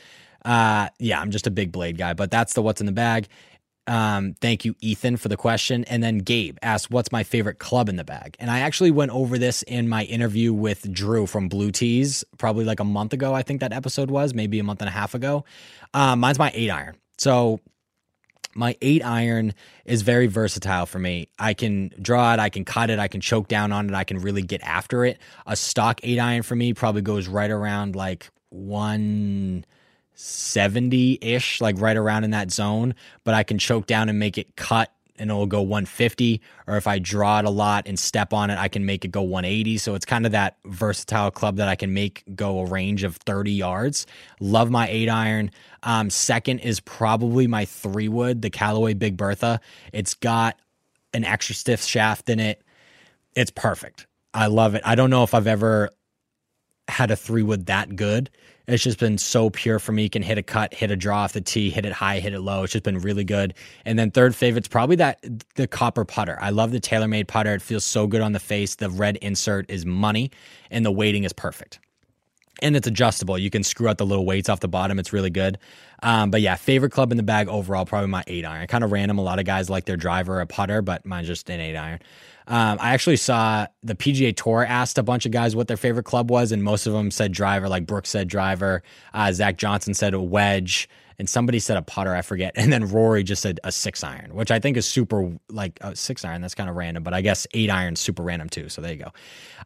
Uh, 0.45 0.89
yeah, 0.99 1.19
I'm 1.19 1.31
just 1.31 1.47
a 1.47 1.51
big 1.51 1.71
blade 1.71 1.97
guy, 1.97 2.13
but 2.13 2.31
that's 2.31 2.53
the 2.53 2.61
what's 2.61 2.81
in 2.81 2.85
the 2.85 2.91
bag. 2.93 3.27
Um, 3.87 4.35
thank 4.39 4.65
you, 4.65 4.75
Ethan, 4.81 5.17
for 5.17 5.29
the 5.29 5.37
question. 5.37 5.83
And 5.85 6.03
then 6.03 6.19
Gabe 6.19 6.57
asked, 6.61 6.91
What's 6.91 7.11
my 7.11 7.23
favorite 7.23 7.57
club 7.57 7.89
in 7.89 7.95
the 7.95 8.03
bag? 8.03 8.35
And 8.39 8.51
I 8.51 8.59
actually 8.59 8.91
went 8.91 9.11
over 9.11 9.39
this 9.39 9.63
in 9.63 9.89
my 9.89 10.03
interview 10.03 10.53
with 10.53 10.91
Drew 10.93 11.25
from 11.25 11.49
Blue 11.49 11.71
Tees, 11.71 12.23
probably 12.37 12.65
like 12.65 12.79
a 12.79 12.83
month 12.83 13.13
ago. 13.13 13.33
I 13.33 13.41
think 13.41 13.61
that 13.61 13.73
episode 13.73 14.11
was, 14.11 14.35
maybe 14.35 14.59
a 14.59 14.63
month 14.63 14.81
and 14.81 14.89
a 14.89 14.91
half 14.91 15.15
ago. 15.15 15.43
Um, 15.95 16.19
mine's 16.19 16.37
my 16.37 16.51
eight 16.53 16.69
iron. 16.69 16.97
So 17.17 17.61
my 18.53 18.77
eight 18.81 19.03
iron 19.03 19.55
is 19.85 20.03
very 20.03 20.27
versatile 20.27 20.85
for 20.85 20.99
me. 20.99 21.27
I 21.39 21.55
can 21.55 21.91
draw 21.99 22.33
it, 22.33 22.39
I 22.39 22.49
can 22.49 22.65
cut 22.65 22.91
it, 22.91 22.99
I 22.99 23.07
can 23.07 23.21
choke 23.21 23.47
down 23.47 23.71
on 23.71 23.89
it, 23.89 23.95
I 23.95 24.03
can 24.03 24.19
really 24.19 24.43
get 24.43 24.61
after 24.61 25.03
it. 25.03 25.17
A 25.47 25.55
stock 25.55 25.99
eight 26.03 26.19
iron 26.19 26.43
for 26.43 26.55
me 26.55 26.73
probably 26.73 27.01
goes 27.01 27.27
right 27.27 27.49
around 27.49 27.95
like 27.95 28.29
170 30.19 31.19
ish, 31.21 31.61
like 31.61 31.79
right 31.79 31.95
around 31.95 32.25
in 32.25 32.31
that 32.31 32.51
zone, 32.51 32.93
but 33.23 33.33
I 33.33 33.43
can 33.43 33.57
choke 33.57 33.87
down 33.87 34.09
and 34.09 34.19
make 34.19 34.37
it 34.37 34.53
cut 34.57 34.91
and 35.17 35.29
it'll 35.29 35.45
go 35.45 35.61
150 35.61 36.41
or 36.65 36.77
if 36.77 36.87
i 36.87 36.97
draw 36.97 37.39
it 37.39 37.45
a 37.45 37.49
lot 37.49 37.85
and 37.89 37.99
step 37.99 38.31
on 38.31 38.49
it 38.49 38.57
i 38.57 38.69
can 38.69 38.85
make 38.85 39.03
it 39.03 39.09
go 39.09 39.21
180 39.21 39.77
so 39.77 39.93
it's 39.93 40.05
kind 40.05 40.25
of 40.25 40.31
that 40.31 40.55
versatile 40.63 41.29
club 41.29 41.57
that 41.57 41.67
i 41.67 41.75
can 41.75 41.93
make 41.93 42.23
go 42.35 42.59
a 42.59 42.65
range 42.65 43.03
of 43.03 43.17
30 43.17 43.51
yards. 43.51 44.07
Love 44.39 44.71
my 44.71 44.87
8 44.87 45.09
iron. 45.09 45.51
Um, 45.83 46.09
second 46.09 46.59
is 46.59 46.79
probably 46.79 47.47
my 47.47 47.65
3 47.65 48.07
wood 48.07 48.41
the 48.41 48.49
callaway 48.49 48.93
big 48.93 49.17
bertha. 49.17 49.59
It's 49.91 50.13
got 50.13 50.57
an 51.13 51.25
extra 51.25 51.53
stiff 51.53 51.83
shaft 51.83 52.29
in 52.29 52.39
it. 52.39 52.63
It's 53.35 53.51
perfect. 53.51 54.07
I 54.33 54.47
love 54.47 54.73
it. 54.75 54.83
I 54.85 54.95
don't 54.95 55.09
know 55.09 55.23
if 55.23 55.33
i've 55.33 55.47
ever 55.47 55.89
had 56.87 57.11
a 57.11 57.17
3 57.17 57.43
wood 57.43 57.65
that 57.65 57.97
good 57.97 58.29
it's 58.69 58.83
just 58.83 58.99
been 58.99 59.17
so 59.17 59.49
pure 59.49 59.79
for 59.79 59.91
me. 59.91 60.09
Can 60.09 60.21
hit 60.21 60.37
a 60.37 60.43
cut, 60.43 60.73
hit 60.73 60.91
a 60.91 60.95
draw 60.95 61.23
off 61.23 61.33
the 61.33 61.41
tee, 61.41 61.69
hit 61.69 61.85
it 61.85 61.91
high, 61.91 62.19
hit 62.19 62.33
it 62.33 62.41
low. 62.41 62.63
It's 62.63 62.73
just 62.73 62.83
been 62.83 62.99
really 62.99 63.23
good. 63.23 63.53
And 63.85 63.97
then 63.97 64.11
third 64.11 64.35
favorite's 64.35 64.67
probably 64.67 64.95
that 64.97 65.23
the 65.55 65.67
copper 65.67 66.05
putter. 66.05 66.37
I 66.41 66.51
love 66.51 66.71
the 66.71 66.79
TaylorMade 66.79 67.27
putter. 67.27 67.53
It 67.53 67.61
feels 67.61 67.83
so 67.83 68.07
good 68.07 68.21
on 68.21 68.31
the 68.31 68.39
face. 68.39 68.75
The 68.75 68.89
red 68.89 69.17
insert 69.17 69.69
is 69.69 69.85
money, 69.85 70.31
and 70.69 70.85
the 70.85 70.91
weighting 70.91 71.23
is 71.23 71.33
perfect. 71.33 71.79
And 72.61 72.75
it's 72.75 72.87
adjustable. 72.87 73.37
You 73.37 73.49
can 73.49 73.63
screw 73.63 73.87
out 73.87 73.97
the 73.97 74.05
little 74.05 74.25
weights 74.25 74.49
off 74.49 74.59
the 74.59 74.67
bottom. 74.67 74.99
It's 74.99 75.13
really 75.13 75.29
good. 75.29 75.57
Um, 76.03 76.31
but 76.31 76.41
yeah, 76.41 76.55
favorite 76.55 76.91
club 76.91 77.11
in 77.11 77.17
the 77.17 77.23
bag 77.23 77.47
overall, 77.47 77.85
probably 77.85 78.09
my 78.09 78.23
eight 78.27 78.45
iron. 78.45 78.67
Kind 78.67 78.83
of 78.83 78.91
random. 78.91 79.17
A 79.17 79.21
lot 79.21 79.39
of 79.39 79.45
guys 79.45 79.69
like 79.69 79.85
their 79.85 79.97
driver 79.97 80.41
a 80.41 80.47
putter, 80.47 80.81
but 80.81 81.05
mine's 81.05 81.27
just 81.27 81.49
an 81.49 81.59
eight 81.59 81.75
iron. 81.75 81.99
Um, 82.47 82.79
I 82.81 82.93
actually 82.93 83.17
saw 83.17 83.67
the 83.83 83.93
PGA 83.93 84.35
Tour 84.35 84.65
asked 84.65 84.97
a 84.97 85.03
bunch 85.03 85.27
of 85.27 85.31
guys 85.31 85.55
what 85.55 85.67
their 85.67 85.77
favorite 85.77 86.05
club 86.05 86.31
was, 86.31 86.51
and 86.51 86.63
most 86.63 86.87
of 86.87 86.93
them 86.93 87.11
said 87.11 87.31
driver. 87.31 87.69
Like 87.69 87.85
Brooks 87.85 88.09
said 88.09 88.27
driver, 88.27 88.81
uh, 89.13 89.31
Zach 89.31 89.57
Johnson 89.57 89.93
said 89.93 90.15
a 90.15 90.21
wedge, 90.21 90.89
and 91.19 91.29
somebody 91.29 91.59
said 91.59 91.77
a 91.77 91.83
putter. 91.83 92.15
I 92.15 92.23
forget. 92.23 92.53
And 92.55 92.73
then 92.73 92.87
Rory 92.87 93.23
just 93.23 93.43
said 93.43 93.59
a 93.63 93.71
six 93.71 94.03
iron, 94.03 94.33
which 94.33 94.49
I 94.49 94.59
think 94.59 94.77
is 94.77 94.87
super 94.87 95.31
like 95.49 95.77
a 95.81 95.95
six 95.95 96.25
iron. 96.25 96.41
That's 96.41 96.55
kind 96.55 96.69
of 96.69 96.75
random, 96.75 97.03
but 97.03 97.13
I 97.13 97.21
guess 97.21 97.45
eight 97.53 97.69
iron 97.69 97.95
super 97.95 98.23
random 98.23 98.49
too. 98.49 98.67
So 98.67 98.81
there 98.81 98.93
you 98.93 99.03
go. 99.03 99.11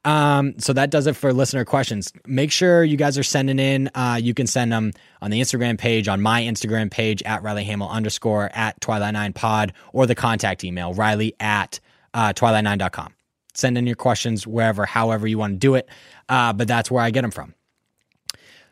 Um, 0.05 0.59
so 0.59 0.73
that 0.73 0.89
does 0.89 1.07
it 1.07 1.15
for 1.15 1.31
listener 1.31 1.63
questions. 1.63 2.11
Make 2.27 2.51
sure 2.51 2.83
you 2.83 2.97
guys 2.97 3.17
are 3.17 3.23
sending 3.23 3.59
in. 3.59 3.89
Uh, 3.95 4.19
you 4.21 4.33
can 4.33 4.47
send 4.47 4.71
them 4.71 4.91
on 5.21 5.31
the 5.31 5.39
Instagram 5.39 5.77
page, 5.77 6.07
on 6.07 6.21
my 6.21 6.41
Instagram 6.41 6.91
page 6.91 7.23
at 7.23 7.41
Riley 7.41 7.63
Hamill 7.63 7.89
underscore 7.89 8.49
at 8.53 8.79
Twilight 8.81 9.13
Nine 9.13 9.33
Pod, 9.33 9.73
or 9.93 10.05
the 10.05 10.15
contact 10.15 10.63
email 10.63 10.93
Riley 10.93 11.35
at 11.39 11.79
uh, 12.13 12.33
twilight9.com. 12.33 13.13
Send 13.53 13.77
in 13.77 13.85
your 13.85 13.95
questions 13.95 14.45
wherever, 14.45 14.85
however 14.85 15.27
you 15.27 15.37
want 15.37 15.53
to 15.53 15.59
do 15.59 15.75
it. 15.75 15.87
Uh, 16.27 16.53
but 16.53 16.67
that's 16.67 16.89
where 16.91 17.03
I 17.03 17.11
get 17.11 17.21
them 17.21 17.31
from. 17.31 17.53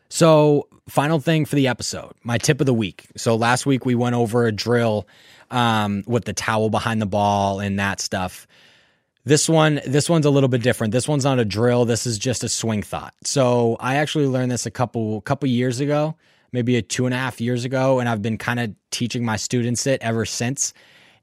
So, 0.10 0.68
final 0.90 1.20
thing 1.20 1.46
for 1.46 1.56
the 1.56 1.70
episode, 1.70 2.12
my 2.24 2.38
tip 2.38 2.60
of 2.60 2.66
the 2.66 2.74
week. 2.74 3.06
So, 3.16 3.36
last 3.36 3.66
week 3.66 3.86
we 3.86 3.96
went 3.96 4.16
over 4.16 4.46
a 4.46 4.52
drill 4.52 5.08
um, 5.52 6.04
with 6.06 6.26
the 6.26 6.34
towel 6.34 6.70
behind 6.70 7.02
the 7.02 7.06
ball 7.06 7.62
and 7.62 7.80
that 7.80 8.02
stuff. 8.02 8.46
This 9.24 9.48
one, 9.48 9.82
this 9.86 10.10
one's 10.10 10.26
a 10.26 10.32
little 10.32 10.50
bit 10.50 10.64
different. 10.64 10.94
This 10.94 11.08
one's 11.08 11.24
not 11.24 11.40
a 11.40 11.46
drill. 11.46 11.86
This 11.86 12.08
is 12.08 12.18
just 12.18 12.44
a 12.44 12.50
swing 12.50 12.82
thought. 12.82 13.14
So, 13.24 13.78
I 13.80 13.96
actually 13.96 14.26
learned 14.28 14.52
this 14.52 14.66
a 14.66 14.72
couple 14.72 15.22
couple 15.22 15.48
years 15.48 15.80
ago, 15.80 16.16
maybe 16.52 16.76
a 16.76 16.82
two 16.82 17.06
and 17.06 17.14
a 17.14 17.18
half 17.18 17.40
years 17.40 17.66
ago, 17.66 18.00
and 18.00 18.10
I've 18.10 18.22
been 18.22 18.38
kind 18.38 18.60
of 18.60 18.74
teaching 18.90 19.24
my 19.24 19.38
students 19.38 19.86
it 19.86 20.02
ever 20.02 20.26
since 20.26 20.74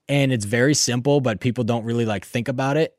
and 0.08 0.32
it's 0.32 0.44
very 0.44 0.74
simple, 0.74 1.20
but 1.20 1.40
people 1.40 1.64
don't 1.64 1.84
really 1.84 2.06
like 2.06 2.24
think 2.24 2.48
about 2.48 2.76
it. 2.76 2.96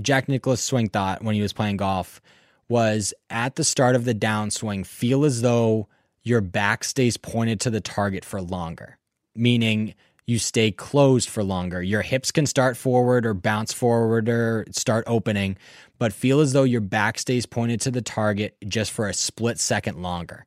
Jack 0.00 0.28
Nicklaus 0.28 0.60
swing 0.60 0.88
thought 0.88 1.22
when 1.22 1.34
he 1.34 1.42
was 1.42 1.52
playing 1.52 1.76
golf 1.76 2.20
was 2.68 3.14
at 3.30 3.54
the 3.54 3.64
start 3.64 3.94
of 3.94 4.04
the 4.04 4.14
downswing, 4.14 4.84
feel 4.84 5.24
as 5.24 5.40
though 5.40 5.88
your 6.22 6.40
back 6.40 6.82
stays 6.82 7.16
pointed 7.16 7.60
to 7.60 7.70
the 7.70 7.80
target 7.80 8.24
for 8.24 8.42
longer, 8.42 8.98
meaning 9.34 9.94
you 10.26 10.38
stay 10.38 10.72
closed 10.72 11.28
for 11.28 11.44
longer. 11.44 11.80
Your 11.82 12.02
hips 12.02 12.32
can 12.32 12.46
start 12.46 12.76
forward 12.76 13.24
or 13.24 13.32
bounce 13.32 13.72
forward 13.72 14.28
or 14.28 14.64
start 14.72 15.04
opening, 15.06 15.56
but 15.98 16.12
feel 16.12 16.40
as 16.40 16.52
though 16.52 16.64
your 16.64 16.80
back 16.80 17.18
stays 17.18 17.46
pointed 17.46 17.80
to 17.82 17.90
the 17.92 18.02
target 18.02 18.56
just 18.66 18.90
for 18.90 19.08
a 19.08 19.14
split 19.14 19.58
second 19.60 20.02
longer. 20.02 20.44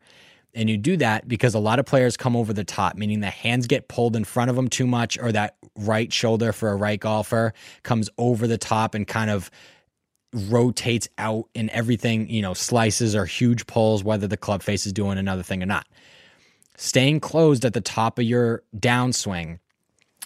And 0.54 0.70
you 0.70 0.78
do 0.78 0.98
that 0.98 1.28
because 1.28 1.54
a 1.54 1.60
lot 1.60 1.80
of 1.80 1.86
players 1.86 2.18
come 2.18 2.36
over 2.36 2.52
the 2.52 2.64
top, 2.64 2.98
meaning 2.98 3.22
the 3.22 3.30
hands 3.30 3.68
get 3.68 3.88
pulled 3.88 4.16
in 4.16 4.26
front 4.26 4.50
of 4.50 4.56
them 4.56 4.68
too 4.68 4.88
much, 4.88 5.18
or 5.18 5.32
that 5.32 5.56
right 5.78 6.12
shoulder 6.12 6.52
for 6.52 6.72
a 6.72 6.76
right 6.76 7.00
golfer 7.00 7.54
comes 7.84 8.10
over 8.18 8.48
the 8.48 8.58
top 8.58 8.96
and 8.96 9.08
kind 9.08 9.30
of 9.30 9.50
rotates 10.34 11.08
out, 11.18 11.46
and 11.56 11.70
everything, 11.70 12.30
you 12.30 12.42
know, 12.42 12.54
slices 12.54 13.16
or 13.16 13.26
huge 13.26 13.66
pulls, 13.66 14.04
whether 14.04 14.28
the 14.28 14.38
club 14.38 14.62
face 14.62 14.86
is 14.86 14.94
doing 14.94 15.18
another 15.18 15.44
thing 15.44 15.64
or 15.64 15.66
not. 15.66 15.88
Staying 16.78 17.20
closed 17.20 17.64
at 17.66 17.74
the 17.74 17.82
top 17.82 18.20
of 18.20 18.26
your 18.26 18.64
downswing 18.76 19.60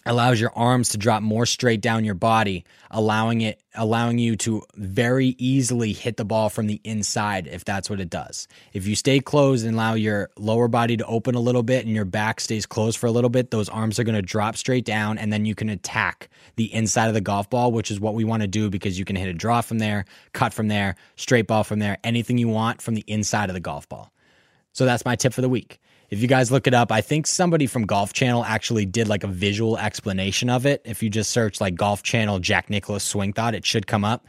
allows 0.06 0.40
your 0.40 0.52
arms 0.54 0.90
to 0.90 0.98
drop 0.98 1.22
more 1.22 1.46
straight 1.46 1.80
down 1.80 2.04
your 2.04 2.14
body 2.14 2.64
allowing 2.90 3.40
it 3.40 3.60
allowing 3.74 4.18
you 4.18 4.36
to 4.36 4.62
very 4.76 5.34
easily 5.38 5.92
hit 5.92 6.16
the 6.16 6.24
ball 6.24 6.48
from 6.48 6.66
the 6.68 6.80
inside 6.84 7.48
if 7.48 7.64
that's 7.64 7.90
what 7.90 7.98
it 8.00 8.08
does. 8.08 8.46
If 8.72 8.86
you 8.86 8.94
stay 8.94 9.18
closed 9.18 9.66
and 9.66 9.74
allow 9.74 9.94
your 9.94 10.30
lower 10.36 10.68
body 10.68 10.96
to 10.96 11.06
open 11.06 11.34
a 11.34 11.40
little 11.40 11.62
bit 11.62 11.84
and 11.84 11.94
your 11.94 12.04
back 12.04 12.40
stays 12.40 12.66
closed 12.66 12.98
for 12.98 13.06
a 13.06 13.10
little 13.10 13.30
bit 13.30 13.50
those 13.50 13.68
arms 13.68 13.98
are 13.98 14.04
going 14.04 14.14
to 14.14 14.22
drop 14.22 14.56
straight 14.56 14.84
down 14.84 15.18
and 15.18 15.32
then 15.32 15.44
you 15.44 15.54
can 15.54 15.68
attack 15.68 16.28
the 16.56 16.72
inside 16.72 17.08
of 17.08 17.14
the 17.14 17.20
golf 17.20 17.50
ball 17.50 17.72
which 17.72 17.90
is 17.90 17.98
what 17.98 18.14
we 18.14 18.24
want 18.24 18.42
to 18.42 18.48
do 18.48 18.70
because 18.70 18.98
you 18.98 19.04
can 19.04 19.16
hit 19.16 19.28
a 19.28 19.34
draw 19.34 19.60
from 19.60 19.78
there 19.78 20.04
cut 20.32 20.52
from 20.52 20.68
there 20.68 20.96
straight 21.16 21.46
ball 21.46 21.64
from 21.64 21.78
there 21.78 21.98
anything 22.04 22.38
you 22.38 22.48
want 22.48 22.80
from 22.80 22.94
the 22.94 23.04
inside 23.06 23.50
of 23.50 23.54
the 23.54 23.60
golf 23.60 23.88
ball. 23.88 24.12
So 24.72 24.84
that's 24.84 25.04
my 25.04 25.16
tip 25.16 25.32
for 25.32 25.40
the 25.40 25.48
week 25.48 25.80
if 26.14 26.22
you 26.22 26.28
guys 26.28 26.52
look 26.52 26.68
it 26.68 26.74
up, 26.74 26.92
I 26.92 27.00
think 27.00 27.26
somebody 27.26 27.66
from 27.66 27.86
Golf 27.86 28.12
Channel 28.12 28.44
actually 28.44 28.86
did 28.86 29.08
like 29.08 29.24
a 29.24 29.26
visual 29.26 29.76
explanation 29.76 30.48
of 30.48 30.64
it. 30.64 30.80
If 30.84 31.02
you 31.02 31.10
just 31.10 31.30
search 31.30 31.60
like 31.60 31.74
Golf 31.74 32.04
Channel 32.04 32.38
Jack 32.38 32.70
Nicklaus 32.70 33.02
Swing 33.02 33.32
Thought, 33.32 33.56
it 33.56 33.66
should 33.66 33.88
come 33.88 34.04
up. 34.04 34.24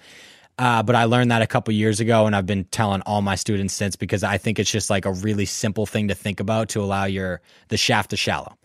Uh, 0.58 0.82
but 0.82 0.96
I 0.96 1.04
learned 1.04 1.30
that 1.30 1.44
a 1.44 1.48
couple 1.48 1.76
years 1.76 2.00
ago, 2.00 2.26
and 2.26 2.36
I've 2.36 2.48
been 2.48 2.64
telling 2.66 3.02
all 3.02 3.22
my 3.22 3.36
students 3.36 3.76
since 3.76 3.96
because 3.96 4.24
I 4.24 4.40
think 4.40 4.58
it's 4.58 4.72
just 4.72 4.90
like 4.90 5.06
a 5.06 5.12
really 5.12 5.46
simple 5.46 5.86
thing 5.86 6.08
to 6.08 6.16
think 6.16 6.40
about 6.40 6.70
to 6.70 6.82
allow 6.82 7.06
your 7.06 7.40
the 7.68 7.78
shaft 7.78 8.10
to 8.10 8.18
shallow. 8.18 8.58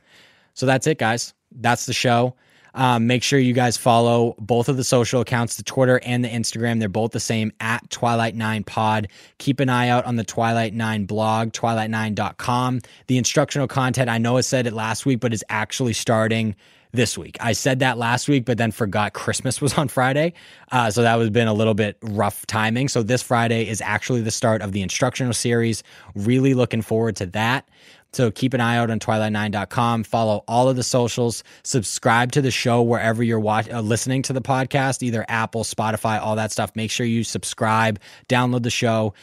So 0.54 0.64
that's 0.64 0.86
it, 0.86 0.98
guys. 0.98 1.34
That's 1.52 1.84
the 1.84 1.92
show. 1.92 2.36
Um, 2.74 3.06
make 3.06 3.22
sure 3.22 3.38
you 3.38 3.52
guys 3.52 3.76
follow 3.76 4.34
both 4.38 4.68
of 4.68 4.76
the 4.76 4.84
social 4.84 5.20
accounts, 5.20 5.56
the 5.56 5.62
Twitter 5.62 6.00
and 6.04 6.24
the 6.24 6.28
Instagram. 6.28 6.78
They're 6.80 6.88
both 6.88 7.12
the 7.12 7.20
same 7.20 7.52
at 7.60 7.88
Twilight 7.90 8.34
Nine 8.34 8.64
Pod. 8.64 9.08
Keep 9.38 9.60
an 9.60 9.68
eye 9.68 9.88
out 9.88 10.04
on 10.04 10.16
the 10.16 10.24
Twilight 10.24 10.74
Nine 10.74 11.04
blog, 11.04 11.52
twilight9.com. 11.52 12.80
The 13.06 13.18
instructional 13.18 13.68
content, 13.68 14.08
I 14.08 14.18
know 14.18 14.36
I 14.36 14.42
said 14.42 14.66
it 14.66 14.72
last 14.72 15.06
week, 15.06 15.20
but 15.20 15.32
is 15.32 15.44
actually 15.48 15.92
starting 15.92 16.54
this 16.92 17.16
week. 17.16 17.36
I 17.40 17.52
said 17.52 17.78
that 17.80 17.98
last 17.98 18.28
week, 18.28 18.44
but 18.44 18.58
then 18.58 18.72
forgot 18.72 19.12
Christmas 19.12 19.60
was 19.60 19.78
on 19.78 19.88
Friday. 19.88 20.32
Uh, 20.72 20.90
so 20.90 21.02
that 21.02 21.14
was 21.16 21.30
been 21.30 21.48
a 21.48 21.54
little 21.54 21.74
bit 21.74 21.96
rough 22.02 22.46
timing. 22.46 22.88
So 22.88 23.02
this 23.02 23.22
Friday 23.22 23.68
is 23.68 23.80
actually 23.80 24.22
the 24.22 24.30
start 24.30 24.62
of 24.62 24.72
the 24.72 24.82
instructional 24.82 25.32
series. 25.32 25.82
Really 26.14 26.54
looking 26.54 26.82
forward 26.82 27.16
to 27.16 27.26
that. 27.26 27.68
So 28.12 28.30
keep 28.30 28.54
an 28.54 28.60
eye 28.60 28.76
out 28.76 28.90
on 28.90 28.98
twilight9.com. 28.98 30.04
Follow 30.04 30.44
all 30.48 30.68
of 30.68 30.76
the 30.76 30.82
socials. 30.82 31.44
Subscribe 31.62 32.32
to 32.32 32.42
the 32.42 32.50
show 32.50 32.82
wherever 32.82 33.22
you're 33.22 33.40
watch, 33.40 33.68
uh, 33.70 33.80
listening 33.80 34.22
to 34.22 34.32
the 34.32 34.42
podcast, 34.42 35.02
either 35.02 35.24
Apple, 35.28 35.64
Spotify, 35.64 36.20
all 36.20 36.36
that 36.36 36.52
stuff. 36.52 36.74
Make 36.74 36.90
sure 36.90 37.06
you 37.06 37.24
subscribe, 37.24 38.00
download 38.28 38.62
the 38.62 38.70
show, 38.70 39.14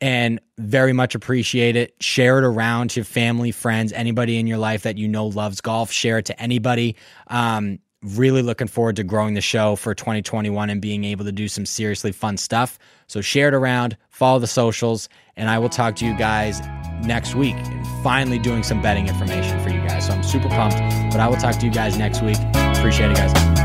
and 0.00 0.40
very 0.58 0.92
much 0.92 1.14
appreciate 1.14 1.76
it. 1.76 1.94
Share 2.00 2.38
it 2.38 2.44
around 2.44 2.90
to 2.90 3.04
family, 3.04 3.52
friends, 3.52 3.92
anybody 3.92 4.38
in 4.38 4.46
your 4.46 4.58
life 4.58 4.82
that 4.82 4.98
you 4.98 5.08
know 5.08 5.26
loves 5.26 5.60
golf. 5.60 5.92
Share 5.92 6.18
it 6.18 6.26
to 6.26 6.40
anybody. 6.40 6.96
Um, 7.28 7.78
really 8.02 8.42
looking 8.42 8.66
forward 8.66 8.96
to 8.96 9.04
growing 9.04 9.34
the 9.34 9.40
show 9.40 9.76
for 9.76 9.94
2021 9.94 10.70
and 10.70 10.82
being 10.82 11.04
able 11.04 11.24
to 11.24 11.32
do 11.32 11.46
some 11.46 11.64
seriously 11.64 12.12
fun 12.12 12.36
stuff. 12.36 12.78
So 13.06 13.20
share 13.20 13.48
it 13.48 13.54
around, 13.54 13.96
follow 14.08 14.38
the 14.38 14.46
socials, 14.46 15.08
and 15.36 15.48
I 15.48 15.58
will 15.58 15.68
talk 15.68 15.96
to 15.96 16.06
you 16.06 16.16
guys 16.18 16.60
next 17.04 17.34
week. 17.34 17.56
And 17.56 17.86
finally 18.02 18.38
doing 18.38 18.62
some 18.62 18.82
betting 18.82 19.08
information 19.08 19.62
for 19.62 19.70
you 19.70 19.80
guys. 19.80 20.06
So 20.06 20.12
I'm 20.12 20.22
super 20.22 20.48
pumped, 20.48 20.76
but 21.12 21.20
I 21.20 21.28
will 21.28 21.36
talk 21.36 21.56
to 21.56 21.66
you 21.66 21.72
guys 21.72 21.98
next 21.98 22.22
week. 22.22 22.38
Appreciate 22.54 23.10
it, 23.10 23.16
guys. 23.16 23.61